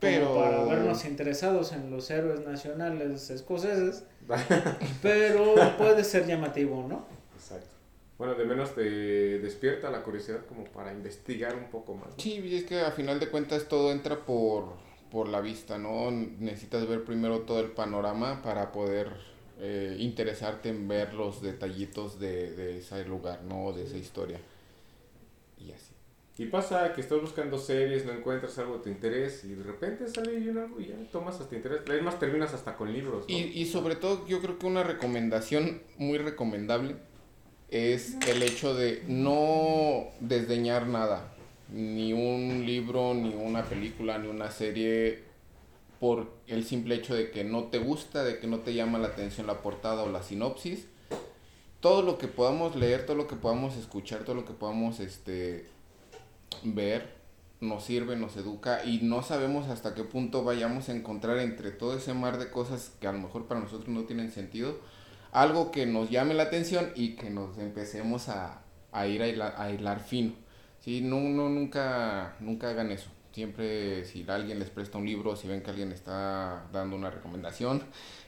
Pero- 0.00 0.34
para 0.34 0.64
vernos 0.64 1.04
interesados 1.04 1.72
en 1.72 1.90
los 1.90 2.08
héroes 2.10 2.40
nacionales 2.46 3.30
escoceses, 3.30 4.04
pero 5.02 5.54
puede 5.76 6.04
ser 6.04 6.26
llamativo, 6.26 6.86
¿no? 6.88 7.06
Exacto. 7.34 7.66
Bueno, 8.16 8.34
de 8.34 8.44
menos 8.44 8.74
te 8.74 8.82
despierta 9.38 9.90
la 9.90 10.02
curiosidad 10.02 10.44
como 10.46 10.64
para 10.64 10.92
investigar 10.92 11.54
un 11.54 11.70
poco 11.70 11.94
más. 11.94 12.08
¿no? 12.08 12.14
Sí, 12.18 12.40
y 12.44 12.56
es 12.56 12.64
que 12.64 12.80
a 12.80 12.90
final 12.90 13.20
de 13.20 13.28
cuentas 13.28 13.66
todo 13.68 13.92
entra 13.92 14.24
por, 14.24 14.72
por 15.10 15.28
la 15.28 15.40
vista, 15.40 15.78
¿no? 15.78 16.10
Necesitas 16.10 16.86
ver 16.88 17.04
primero 17.04 17.40
todo 17.42 17.60
el 17.60 17.70
panorama 17.70 18.42
para 18.42 18.72
poder 18.72 19.12
eh, 19.60 19.96
interesarte 20.00 20.68
en 20.68 20.88
ver 20.88 21.14
los 21.14 21.42
detallitos 21.42 22.18
de, 22.18 22.52
de 22.52 22.78
ese 22.78 23.04
lugar, 23.04 23.42
¿no? 23.44 23.72
De 23.72 23.84
esa 23.84 23.96
historia. 23.96 24.40
Y 25.58 25.70
así. 25.72 25.87
Y 26.38 26.46
pasa 26.46 26.92
que 26.92 27.00
estás 27.00 27.20
buscando 27.20 27.58
series, 27.58 28.06
no 28.06 28.12
encuentras 28.12 28.56
algo 28.58 28.78
de 28.78 28.84
tu 28.84 28.88
interés 28.88 29.42
y 29.44 29.54
de 29.54 29.64
repente 29.64 30.06
sale 30.08 30.36
ahí 30.36 30.48
un 30.48 30.58
algo 30.58 30.80
y 30.80 30.86
ya 30.86 30.94
tomas 31.10 31.40
hasta 31.40 31.56
interés. 31.56 31.80
Es 31.84 32.02
más, 32.02 32.20
terminas 32.20 32.54
hasta 32.54 32.76
con 32.76 32.92
libros. 32.92 33.24
Y, 33.26 33.38
y 33.60 33.66
sobre 33.66 33.96
todo 33.96 34.24
yo 34.28 34.40
creo 34.40 34.56
que 34.56 34.66
una 34.66 34.84
recomendación 34.84 35.82
muy 35.96 36.16
recomendable 36.18 36.94
es 37.70 38.14
el 38.28 38.42
hecho 38.44 38.74
de 38.74 39.02
no 39.08 40.06
desdeñar 40.20 40.86
nada, 40.86 41.34
ni 41.72 42.12
un 42.12 42.64
libro, 42.64 43.14
ni 43.14 43.34
una 43.34 43.64
película, 43.64 44.18
ni 44.18 44.28
una 44.28 44.52
serie, 44.52 45.24
por 45.98 46.30
el 46.46 46.64
simple 46.64 46.94
hecho 46.94 47.16
de 47.16 47.30
que 47.30 47.42
no 47.42 47.64
te 47.64 47.78
gusta, 47.78 48.22
de 48.22 48.38
que 48.38 48.46
no 48.46 48.60
te 48.60 48.74
llama 48.74 48.98
la 48.98 49.08
atención 49.08 49.46
la 49.46 49.60
portada 49.60 50.04
o 50.04 50.08
la 50.08 50.22
sinopsis. 50.22 50.86
Todo 51.80 52.02
lo 52.02 52.16
que 52.16 52.28
podamos 52.28 52.76
leer, 52.76 53.06
todo 53.06 53.16
lo 53.16 53.26
que 53.26 53.36
podamos 53.36 53.76
escuchar, 53.76 54.24
todo 54.24 54.34
lo 54.34 54.44
que 54.44 54.52
podamos 54.52 55.00
este, 55.00 55.66
ver, 56.64 57.18
nos 57.60 57.84
sirve, 57.84 58.16
nos 58.16 58.36
educa 58.36 58.84
y 58.84 59.00
no 59.02 59.22
sabemos 59.22 59.68
hasta 59.68 59.94
qué 59.94 60.04
punto 60.04 60.44
vayamos 60.44 60.88
a 60.88 60.92
encontrar 60.94 61.38
entre 61.38 61.70
todo 61.70 61.96
ese 61.96 62.14
mar 62.14 62.38
de 62.38 62.50
cosas 62.50 62.92
que 63.00 63.06
a 63.08 63.12
lo 63.12 63.18
mejor 63.18 63.46
para 63.46 63.60
nosotros 63.60 63.88
no 63.88 64.04
tienen 64.04 64.30
sentido, 64.30 64.78
algo 65.32 65.70
que 65.70 65.86
nos 65.86 66.10
llame 66.10 66.34
la 66.34 66.44
atención 66.44 66.92
y 66.94 67.16
que 67.16 67.30
nos 67.30 67.58
empecemos 67.58 68.28
a, 68.28 68.62
a 68.92 69.06
ir 69.06 69.22
a 69.22 69.70
hilar, 69.70 70.00
fino. 70.00 70.32
Sí, 70.80 71.00
no, 71.00 71.20
no, 71.20 71.48
nunca, 71.48 72.36
nunca 72.40 72.70
hagan 72.70 72.90
eso. 72.92 73.10
Siempre 73.42 74.04
si 74.04 74.26
alguien 74.28 74.58
les 74.58 74.68
presta 74.68 74.98
un 74.98 75.06
libro, 75.06 75.36
si 75.36 75.46
ven 75.46 75.62
que 75.62 75.70
alguien 75.70 75.92
está 75.92 76.66
dando 76.72 76.96
una 76.96 77.08
recomendación, 77.08 77.84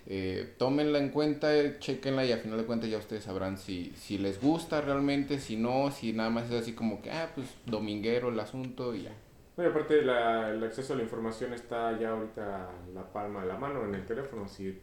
eh, 0.06 0.54
tómenla 0.56 1.00
en 1.00 1.08
cuenta, 1.08 1.48
chequenla 1.80 2.24
y 2.24 2.30
al 2.30 2.38
final 2.38 2.58
de 2.58 2.64
cuentas 2.64 2.88
ya 2.88 2.98
ustedes 2.98 3.24
sabrán 3.24 3.58
si, 3.58 3.92
si 3.96 4.18
les 4.18 4.40
gusta 4.40 4.80
realmente, 4.80 5.40
si 5.40 5.56
no, 5.56 5.90
si 5.90 6.12
nada 6.12 6.30
más 6.30 6.48
es 6.48 6.62
así 6.62 6.74
como 6.74 7.02
que, 7.02 7.10
ah, 7.10 7.28
pues 7.34 7.48
dominguero 7.66 8.28
el 8.28 8.38
asunto 8.38 8.94
y 8.94 9.02
ya. 9.02 9.12
Bueno, 9.56 9.72
aparte 9.72 10.00
la- 10.02 10.50
el 10.50 10.62
acceso 10.62 10.92
a 10.92 10.96
la 10.96 11.02
información 11.02 11.54
está 11.54 11.98
ya 11.98 12.10
ahorita 12.10 12.70
la 12.94 13.12
palma 13.12 13.40
de 13.42 13.48
la 13.48 13.56
mano 13.58 13.84
en 13.84 13.96
el 13.96 14.06
teléfono. 14.06 14.46
Si 14.46 14.78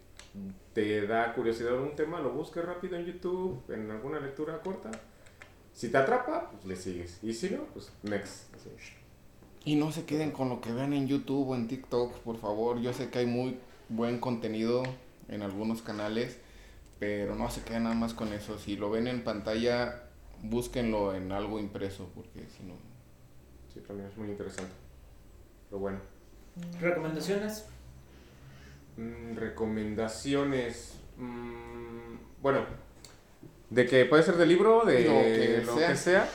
te 0.73 1.07
da 1.07 1.33
curiosidad 1.33 1.79
un 1.79 1.95
tema, 1.95 2.19
lo 2.19 2.31
busques 2.31 2.65
rápido 2.65 2.97
en 2.97 3.05
YouTube, 3.05 3.63
en 3.69 3.89
alguna 3.89 4.19
lectura 4.19 4.59
corta. 4.59 4.91
Si 5.71 5.87
te 5.89 5.97
atrapa, 5.97 6.51
pues 6.51 6.65
le 6.65 6.75
sigues. 6.75 7.23
Y 7.23 7.33
si 7.33 7.49
no, 7.51 7.63
pues 7.73 7.93
next. 8.03 8.53
Así. 8.53 8.69
Y 9.67 9.75
no 9.75 9.91
se 9.91 10.05
queden 10.05 10.31
con 10.31 10.47
lo 10.47 10.61
que 10.61 10.71
vean 10.71 10.93
en 10.93 11.09
YouTube 11.09 11.49
o 11.49 11.53
en 11.53 11.67
TikTok, 11.67 12.19
por 12.19 12.37
favor. 12.37 12.79
Yo 12.79 12.93
sé 12.93 13.09
que 13.09 13.19
hay 13.19 13.25
muy 13.25 13.59
buen 13.89 14.17
contenido 14.17 14.81
en 15.27 15.41
algunos 15.41 15.81
canales, 15.81 16.37
pero 16.99 17.35
no 17.35 17.51
se 17.51 17.63
queden 17.63 17.83
nada 17.83 17.93
más 17.93 18.13
con 18.13 18.31
eso. 18.31 18.57
Si 18.59 18.77
lo 18.77 18.89
ven 18.89 19.07
en 19.07 19.25
pantalla, 19.25 20.03
búsquenlo 20.41 21.13
en 21.13 21.33
algo 21.33 21.59
impreso, 21.59 22.09
porque 22.15 22.47
si 22.47 22.63
no... 22.63 22.75
Sí, 23.73 23.81
también 23.85 24.07
es 24.07 24.15
muy 24.15 24.29
interesante. 24.29 24.71
Pero 25.69 25.79
bueno. 25.79 25.99
¿Recomendaciones? 26.79 27.65
Mm, 28.95 29.35
recomendaciones. 29.35 30.93
mm, 31.17 32.41
bueno, 32.41 32.61
de 33.69 33.85
que 33.85 34.05
puede 34.05 34.23
ser 34.23 34.37
de 34.37 34.45
libro, 34.45 34.85
de 34.85 35.03
Lo 35.03 35.11
que 35.11 35.63
lo 35.65 35.75
sea. 35.77 35.89
que 35.89 35.97
sea. 35.97 36.29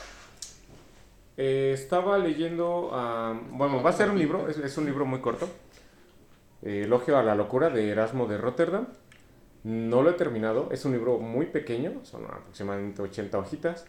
Eh, 1.36 1.72
estaba 1.74 2.18
leyendo, 2.18 2.90
ah, 2.92 3.38
bueno, 3.50 3.82
va 3.82 3.90
a 3.90 3.92
ser 3.92 4.10
un 4.10 4.18
libro, 4.18 4.48
es, 4.48 4.58
es 4.58 4.76
un 4.78 4.84
libro 4.86 5.04
muy 5.06 5.20
corto. 5.20 5.48
eh, 6.62 6.82
Elogio 6.84 7.18
a 7.18 7.22
la 7.22 7.34
locura 7.34 7.70
de 7.70 7.90
Erasmo 7.90 8.26
de 8.26 8.38
Rotterdam. 8.38 8.88
No 9.64 10.02
lo 10.02 10.10
he 10.10 10.14
terminado, 10.14 10.68
es 10.72 10.84
un 10.84 10.92
libro 10.92 11.18
muy 11.18 11.46
pequeño, 11.46 12.00
son 12.04 12.24
aproximadamente 12.24 13.00
80 13.02 13.38
hojitas, 13.38 13.86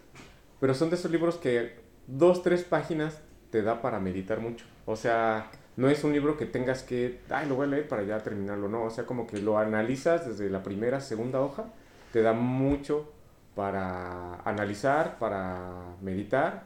pero 0.59 0.73
son 0.75 0.89
de 0.89 0.95
esos 0.97 1.11
libros 1.11 1.37
que 1.37 1.79
dos, 2.07 2.43
tres 2.43 2.63
páginas 2.63 3.19
te 3.49 3.63
da 3.63 3.81
para 3.81 3.99
meditar 3.99 4.39
mucho. 4.39 4.65
O 4.85 4.95
sea, 4.95 5.49
no 5.75 5.89
es 5.89 6.03
un 6.03 6.13
libro 6.13 6.37
que 6.37 6.45
tengas 6.45 6.83
que, 6.83 7.21
ay, 7.29 7.47
lo 7.49 7.55
voy 7.55 7.65
a 7.67 7.69
leer 7.71 7.87
para 7.87 8.03
ya 8.03 8.19
terminarlo, 8.19 8.69
no, 8.69 8.83
o 8.83 8.89
sea, 8.91 9.05
como 9.05 9.25
que 9.25 9.39
lo 9.39 9.57
analizas 9.57 10.27
desde 10.27 10.49
la 10.49 10.61
primera, 10.61 11.01
segunda 11.01 11.41
hoja, 11.41 11.65
te 12.11 12.21
da 12.21 12.33
mucho 12.33 13.11
para 13.55 14.35
analizar, 14.45 15.17
para 15.19 15.95
meditar, 16.01 16.65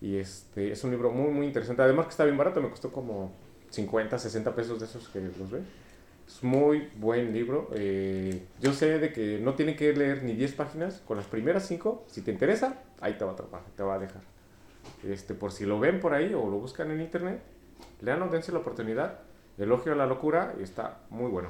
y 0.00 0.16
este, 0.16 0.72
es 0.72 0.84
un 0.84 0.90
libro 0.90 1.10
muy, 1.10 1.30
muy 1.30 1.46
interesante, 1.46 1.82
además 1.82 2.06
que 2.06 2.10
está 2.10 2.24
bien 2.24 2.36
barato, 2.36 2.60
me 2.60 2.70
costó 2.70 2.92
como 2.92 3.32
50, 3.70 4.18
60 4.18 4.54
pesos 4.54 4.78
de 4.78 4.86
esos 4.86 5.08
que 5.08 5.20
los 5.20 5.50
ven. 5.50 5.66
Es 6.26 6.42
muy 6.42 6.90
buen 6.96 7.32
libro. 7.32 7.70
eh, 7.74 8.46
yo 8.60 8.72
sé 8.74 8.98
de 8.98 9.12
que 9.12 9.38
no 9.40 9.54
tiene 9.54 9.76
que 9.76 9.92
leer 9.94 10.22
ni 10.22 10.34
10 10.34 10.52
páginas. 10.54 11.02
Con 11.06 11.16
las 11.16 11.26
primeras 11.26 11.66
5, 11.66 12.04
si 12.06 12.20
te 12.20 12.30
interesa, 12.30 12.82
ahí 13.00 13.14
te 13.14 13.24
va 13.24 13.30
a 13.30 13.34
atrapar, 13.34 13.62
te 13.76 13.82
va 13.82 13.94
a 13.94 13.98
dejar. 13.98 14.20
Este, 15.04 15.34
por 15.34 15.52
si 15.52 15.64
lo 15.64 15.80
ven 15.80 16.00
por 16.00 16.12
ahí 16.12 16.34
o 16.34 16.48
lo 16.50 16.58
buscan 16.58 16.90
en 16.90 17.00
internet, 17.00 17.40
leanlo, 18.02 18.28
dense 18.28 18.52
la 18.52 18.58
oportunidad. 18.58 19.20
Elogio 19.56 19.92
a 19.92 19.96
la 19.96 20.06
locura 20.06 20.54
y 20.60 20.62
está 20.62 21.00
muy 21.10 21.30
bueno. 21.30 21.48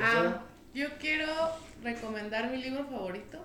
Ah, 0.00 0.42
yo 0.74 0.88
quiero 0.98 1.26
recomendar 1.82 2.50
mi 2.50 2.56
libro 2.56 2.84
favorito. 2.84 3.38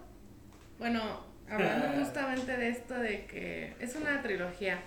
Bueno, 0.79 1.26
hablando 1.49 1.87
justamente 1.99 2.57
de 2.57 2.69
esto 2.69 2.93
de 2.95 3.25
que 3.25 3.73
es 3.79 3.95
una 3.95 4.21
trilogía. 4.21 4.79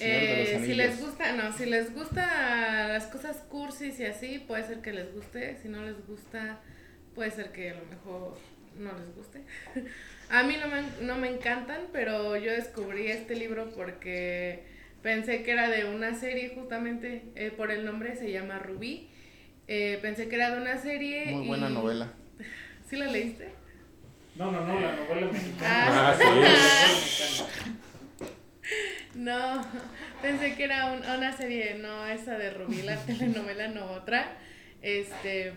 Eh, 0.00 0.62
si 0.64 0.74
les 0.74 1.00
gusta, 1.00 1.32
no, 1.32 1.52
si 1.52 1.66
les 1.66 1.92
gusta 1.92 2.88
las 2.88 3.06
cosas 3.06 3.36
cursis 3.50 4.00
y 4.00 4.06
así, 4.06 4.38
puede 4.38 4.64
ser 4.64 4.80
que 4.80 4.92
les 4.92 5.12
guste. 5.12 5.58
Si 5.62 5.68
no 5.68 5.82
les 5.82 6.06
gusta, 6.06 6.60
puede 7.14 7.30
ser 7.30 7.52
que 7.52 7.70
a 7.70 7.74
lo 7.74 7.84
mejor 7.86 8.38
no 8.78 8.92
les 8.98 9.14
guste. 9.14 9.42
a 10.30 10.42
mí 10.42 10.56
no 10.58 10.68
me, 10.68 10.82
no 11.06 11.16
me 11.16 11.28
encantan, 11.28 11.82
pero 11.92 12.36
yo 12.36 12.52
descubrí 12.52 13.08
este 13.08 13.36
libro 13.36 13.72
porque 13.74 14.64
pensé 15.02 15.42
que 15.42 15.50
era 15.50 15.68
de 15.68 15.84
una 15.84 16.14
serie, 16.14 16.52
justamente 16.54 17.22
eh, 17.34 17.50
por 17.50 17.70
el 17.70 17.84
nombre 17.84 18.16
se 18.16 18.32
llama 18.32 18.58
Rubí. 18.58 19.10
Eh, 19.68 19.98
pensé 20.00 20.28
que 20.28 20.36
era 20.36 20.54
de 20.54 20.62
una 20.62 20.78
serie. 20.78 21.26
Muy 21.26 21.46
buena 21.46 21.68
y- 21.68 21.74
novela. 21.74 22.12
¿Sí 22.88 22.96
la 22.96 23.06
leíste? 23.06 23.48
No, 24.36 24.50
no, 24.50 24.60
no, 24.66 24.80
la 24.80 24.96
novela 24.96 25.26
mexicana. 25.32 25.68
Ah, 25.70 26.10
Ah, 26.10 26.14
sí. 26.18 26.24
Mexicana. 26.40 27.50
No, 29.14 29.64
pensé 30.22 30.56
que 30.56 30.64
era 30.64 30.86
un- 30.92 30.98
una 31.04 31.32
serie, 31.36 31.74
no 31.76 32.06
esa 32.06 32.36
de 32.36 32.50
Rubí, 32.50 32.82
la 32.82 32.96
telenovela, 32.96 33.68
no 33.68 33.92
otra. 33.92 34.36
Este, 34.82 35.52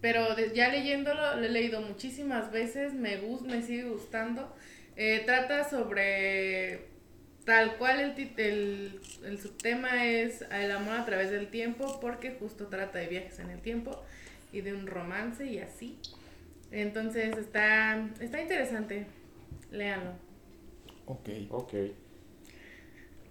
pero 0.00 0.34
de- 0.36 0.52
ya 0.54 0.68
leyéndolo, 0.68 1.36
lo 1.36 1.44
he 1.44 1.48
leído 1.48 1.80
muchísimas 1.80 2.52
veces, 2.52 2.94
me, 2.94 3.16
gus- 3.18 3.42
me 3.42 3.60
sigue 3.62 3.84
gustando. 3.84 4.54
Eh, 4.96 5.22
trata 5.26 5.68
sobre 5.68 6.86
tal 7.44 7.76
cual 7.76 7.98
el, 8.00 8.14
tit- 8.14 8.38
el, 8.38 9.00
el 9.24 9.40
subtema 9.40 10.04
es 10.06 10.42
el 10.52 10.70
amor 10.70 11.00
a 11.00 11.04
través 11.04 11.30
del 11.30 11.48
tiempo 11.48 11.98
porque 12.00 12.36
justo 12.38 12.68
trata 12.68 12.98
de 13.00 13.08
viajes 13.08 13.40
en 13.40 13.50
el 13.50 13.60
tiempo 13.60 14.00
y 14.52 14.60
de 14.60 14.74
un 14.74 14.86
romance 14.86 15.44
y 15.46 15.58
así. 15.58 15.98
Entonces 16.72 17.36
está, 17.36 18.08
está 18.20 18.40
interesante. 18.40 19.06
Léanlo. 19.70 20.12
Ok. 21.06 21.28
Ok. 21.50 21.74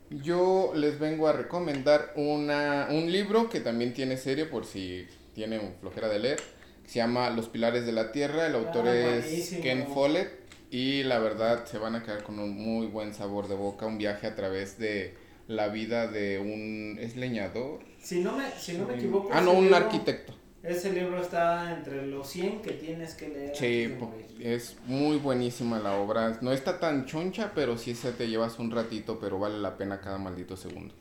Yo 0.10 0.74
les 0.76 1.00
vengo 1.00 1.28
a 1.28 1.34
recomendar 1.34 2.12
una, 2.18 2.88
un 2.92 3.12
libro 3.12 3.50
que 3.50 3.62
también 3.62 3.94
tiene 3.94 4.18
serie 4.18 4.46
por 4.46 4.66
si 4.66 5.08
tienen 5.34 5.76
flojera 5.80 6.10
de 6.10 6.20
leer. 6.20 6.40
que 6.84 6.90
Se 6.90 7.00
llama 7.00 7.30
Los 7.30 7.48
Pilares 7.48 7.86
de 7.86 7.94
la 7.94 8.12
Tierra. 8.12 8.48
El 8.48 8.56
autor 8.56 8.88
Ah, 8.88 8.96
es 8.96 9.24
buenísimo. 9.26 9.62
Ken 9.64 9.88
Follett. 9.88 10.42
Y 10.70 11.04
la 11.04 11.20
verdad 11.20 11.66
se 11.66 11.78
van 11.78 11.96
a 11.96 12.04
quedar 12.04 12.24
con 12.24 12.40
un 12.40 12.52
muy 12.56 12.88
buen 12.88 13.14
sabor 13.14 13.48
de 13.48 13.56
boca. 13.56 13.86
Un 13.86 13.98
viaje 13.98 14.28
a 14.28 14.36
través 14.36 14.78
de 14.78 15.16
la 15.48 15.70
vida 15.70 16.08
de 16.08 16.40
un... 16.40 16.98
¿Es 17.00 17.16
leñador? 17.16 17.80
Si 18.02 18.20
no 18.22 18.36
me, 18.38 18.50
si 18.52 18.78
no 18.78 18.88
me 18.88 18.96
equivoco. 18.96 19.30
Ah, 19.32 19.40
no, 19.42 19.52
un 19.54 19.64
libro- 19.66 19.78
arquitecto. 19.78 20.34
Ese 20.63 20.93
libro 20.93 21.19
está 21.21 21.76
entre 21.76 22.06
los 22.06 22.28
100 22.30 22.62
que 22.62 22.74
tienes 22.74 23.15
que 23.15 23.30
leer. 23.30 23.56
Sí, 23.56 23.91
es 24.39 24.78
muy 24.86 25.17
buenísima 25.17 25.80
la 25.80 25.93
obra. 25.95 26.38
No 26.41 26.52
está 26.52 26.80
tan 26.80 27.06
choncha, 27.08 27.52
pero 27.56 27.78
sí 27.78 27.95
se 27.95 28.12
te 28.12 28.28
llevas 28.30 28.60
un 28.60 28.69
ratito, 28.69 29.19
pero 29.19 29.39
vale 29.39 29.58
la 29.60 29.76
pena 29.78 30.00
cada 30.02 30.19
maldito 30.19 30.56
segundo. 30.56 30.93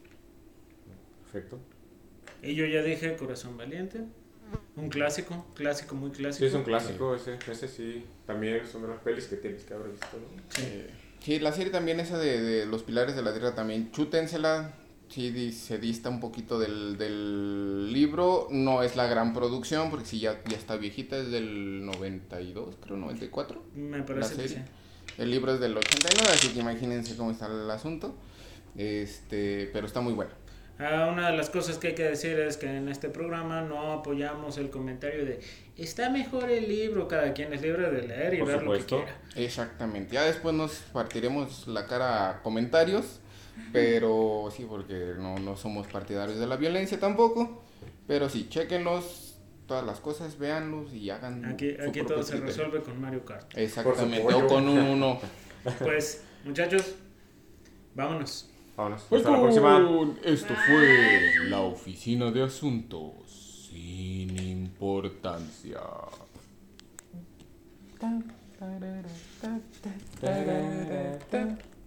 Perfecto. 1.24 1.58
Y 2.42 2.54
yo 2.54 2.64
ya 2.66 2.82
dije 2.82 3.16
Corazón 3.16 3.56
Valiente. 3.58 4.00
Un 4.76 4.88
clásico, 4.88 5.46
clásico, 5.54 5.94
muy 5.94 6.10
Sí, 6.10 6.16
clásico. 6.16 6.46
es 6.46 6.54
un 6.54 6.62
clásico 6.64 7.14
ese. 7.14 7.38
Ese 7.50 7.68
sí. 7.68 8.04
También 8.26 8.66
son 8.66 8.82
de 8.82 8.88
las 8.88 8.98
pelis 9.00 9.26
que 9.26 9.36
tienes 9.36 9.62
que 9.64 9.74
haber 9.74 9.90
visto, 9.90 10.06
¿no? 10.14 10.42
Sí. 10.48 10.62
Eh, 10.64 10.90
Sí, 11.20 11.38
la 11.38 11.52
serie 11.52 11.70
también 11.70 12.00
esa 12.00 12.16
de, 12.18 12.40
de 12.40 12.64
Los 12.64 12.82
Pilares 12.82 13.14
de 13.14 13.20
la 13.20 13.32
Tierra 13.32 13.54
también, 13.54 13.92
chútensela, 13.92 14.72
sí 15.10 15.30
di- 15.30 15.52
se 15.52 15.78
dista 15.78 16.08
un 16.08 16.20
poquito 16.20 16.58
del, 16.58 16.96
del 16.96 17.92
libro, 17.92 18.46
no 18.50 18.82
es 18.82 18.96
la 18.96 19.06
gran 19.06 19.34
producción, 19.34 19.90
porque 19.90 20.06
sí 20.06 20.20
ya, 20.20 20.40
ya 20.48 20.56
está 20.56 20.76
viejita, 20.76 21.18
es 21.18 21.30
del 21.30 21.84
92, 21.84 22.76
creo, 22.82 22.96
94. 22.96 23.62
Me 23.74 24.02
parece 24.02 24.36
La 24.36 24.42
que 24.42 24.48
sí. 24.48 24.56
El 25.18 25.30
libro 25.30 25.52
es 25.54 25.60
del 25.60 25.76
89, 25.76 26.28
así 26.32 26.48
que 26.54 26.60
imagínense 26.60 27.16
cómo 27.16 27.30
está 27.32 27.46
el 27.46 27.70
asunto, 27.70 28.14
este, 28.76 29.68
pero 29.72 29.86
está 29.86 30.00
muy 30.00 30.12
bueno. 30.12 30.30
Ah, 30.78 31.10
una 31.12 31.30
de 31.30 31.36
las 31.36 31.50
cosas 31.50 31.76
que 31.76 31.88
hay 31.88 31.94
que 31.94 32.04
decir 32.04 32.38
es 32.38 32.56
que 32.56 32.66
en 32.74 32.88
este 32.88 33.10
programa 33.10 33.60
no 33.60 33.92
apoyamos 33.92 34.56
el 34.56 34.70
comentario 34.70 35.26
de 35.26 35.40
está 35.76 36.08
mejor 36.08 36.48
el 36.50 36.68
libro, 36.68 37.06
cada 37.06 37.34
quien 37.34 37.52
es 37.52 37.60
libre 37.60 37.90
de 37.90 38.08
leer 38.08 38.34
y 38.34 38.38
Por 38.38 38.48
ver 38.48 38.60
supuesto. 38.60 38.98
lo 39.00 39.04
que 39.04 39.12
quiera. 39.12 39.20
Exactamente, 39.36 40.14
ya 40.14 40.22
después 40.22 40.54
nos 40.54 40.72
partiremos 40.92 41.68
la 41.68 41.86
cara 41.86 42.30
a 42.30 42.42
comentarios, 42.42 43.20
pero 43.72 44.48
sí, 44.54 44.66
porque 44.68 45.14
no, 45.18 45.38
no 45.38 45.56
somos 45.56 45.86
partidarios 45.86 46.38
de 46.38 46.46
la 46.46 46.56
violencia 46.56 46.98
tampoco, 46.98 47.62
pero 48.06 48.28
sí, 48.28 48.48
chequenlos, 48.48 49.38
todas 49.66 49.84
las 49.84 50.00
cosas, 50.00 50.38
véanlos 50.38 50.92
y 50.92 51.10
hagan 51.10 51.44
Aquí, 51.44 51.74
su 51.76 51.82
aquí 51.82 52.00
propio 52.00 52.04
todo 52.06 52.22
se 52.22 52.32
criterio. 52.32 52.46
resuelve 52.46 52.82
con 52.82 53.00
Mario 53.00 53.24
Kart. 53.24 53.56
Exactamente, 53.56 54.34
o 54.34 54.46
con 54.46 54.68
un 54.68 54.78
uno. 54.78 55.20
Pues, 55.78 56.24
muchachos, 56.44 56.94
vámonos. 57.94 58.48
Vámonos. 58.76 59.02
Hasta 59.12 59.30
la 59.30 59.40
próxima. 59.40 60.14
Esto 60.24 60.54
fue 60.54 61.48
la 61.48 61.60
oficina 61.60 62.30
de 62.30 62.42
asuntos 62.44 63.68
sin 63.70 64.38
importancia. 64.38 65.80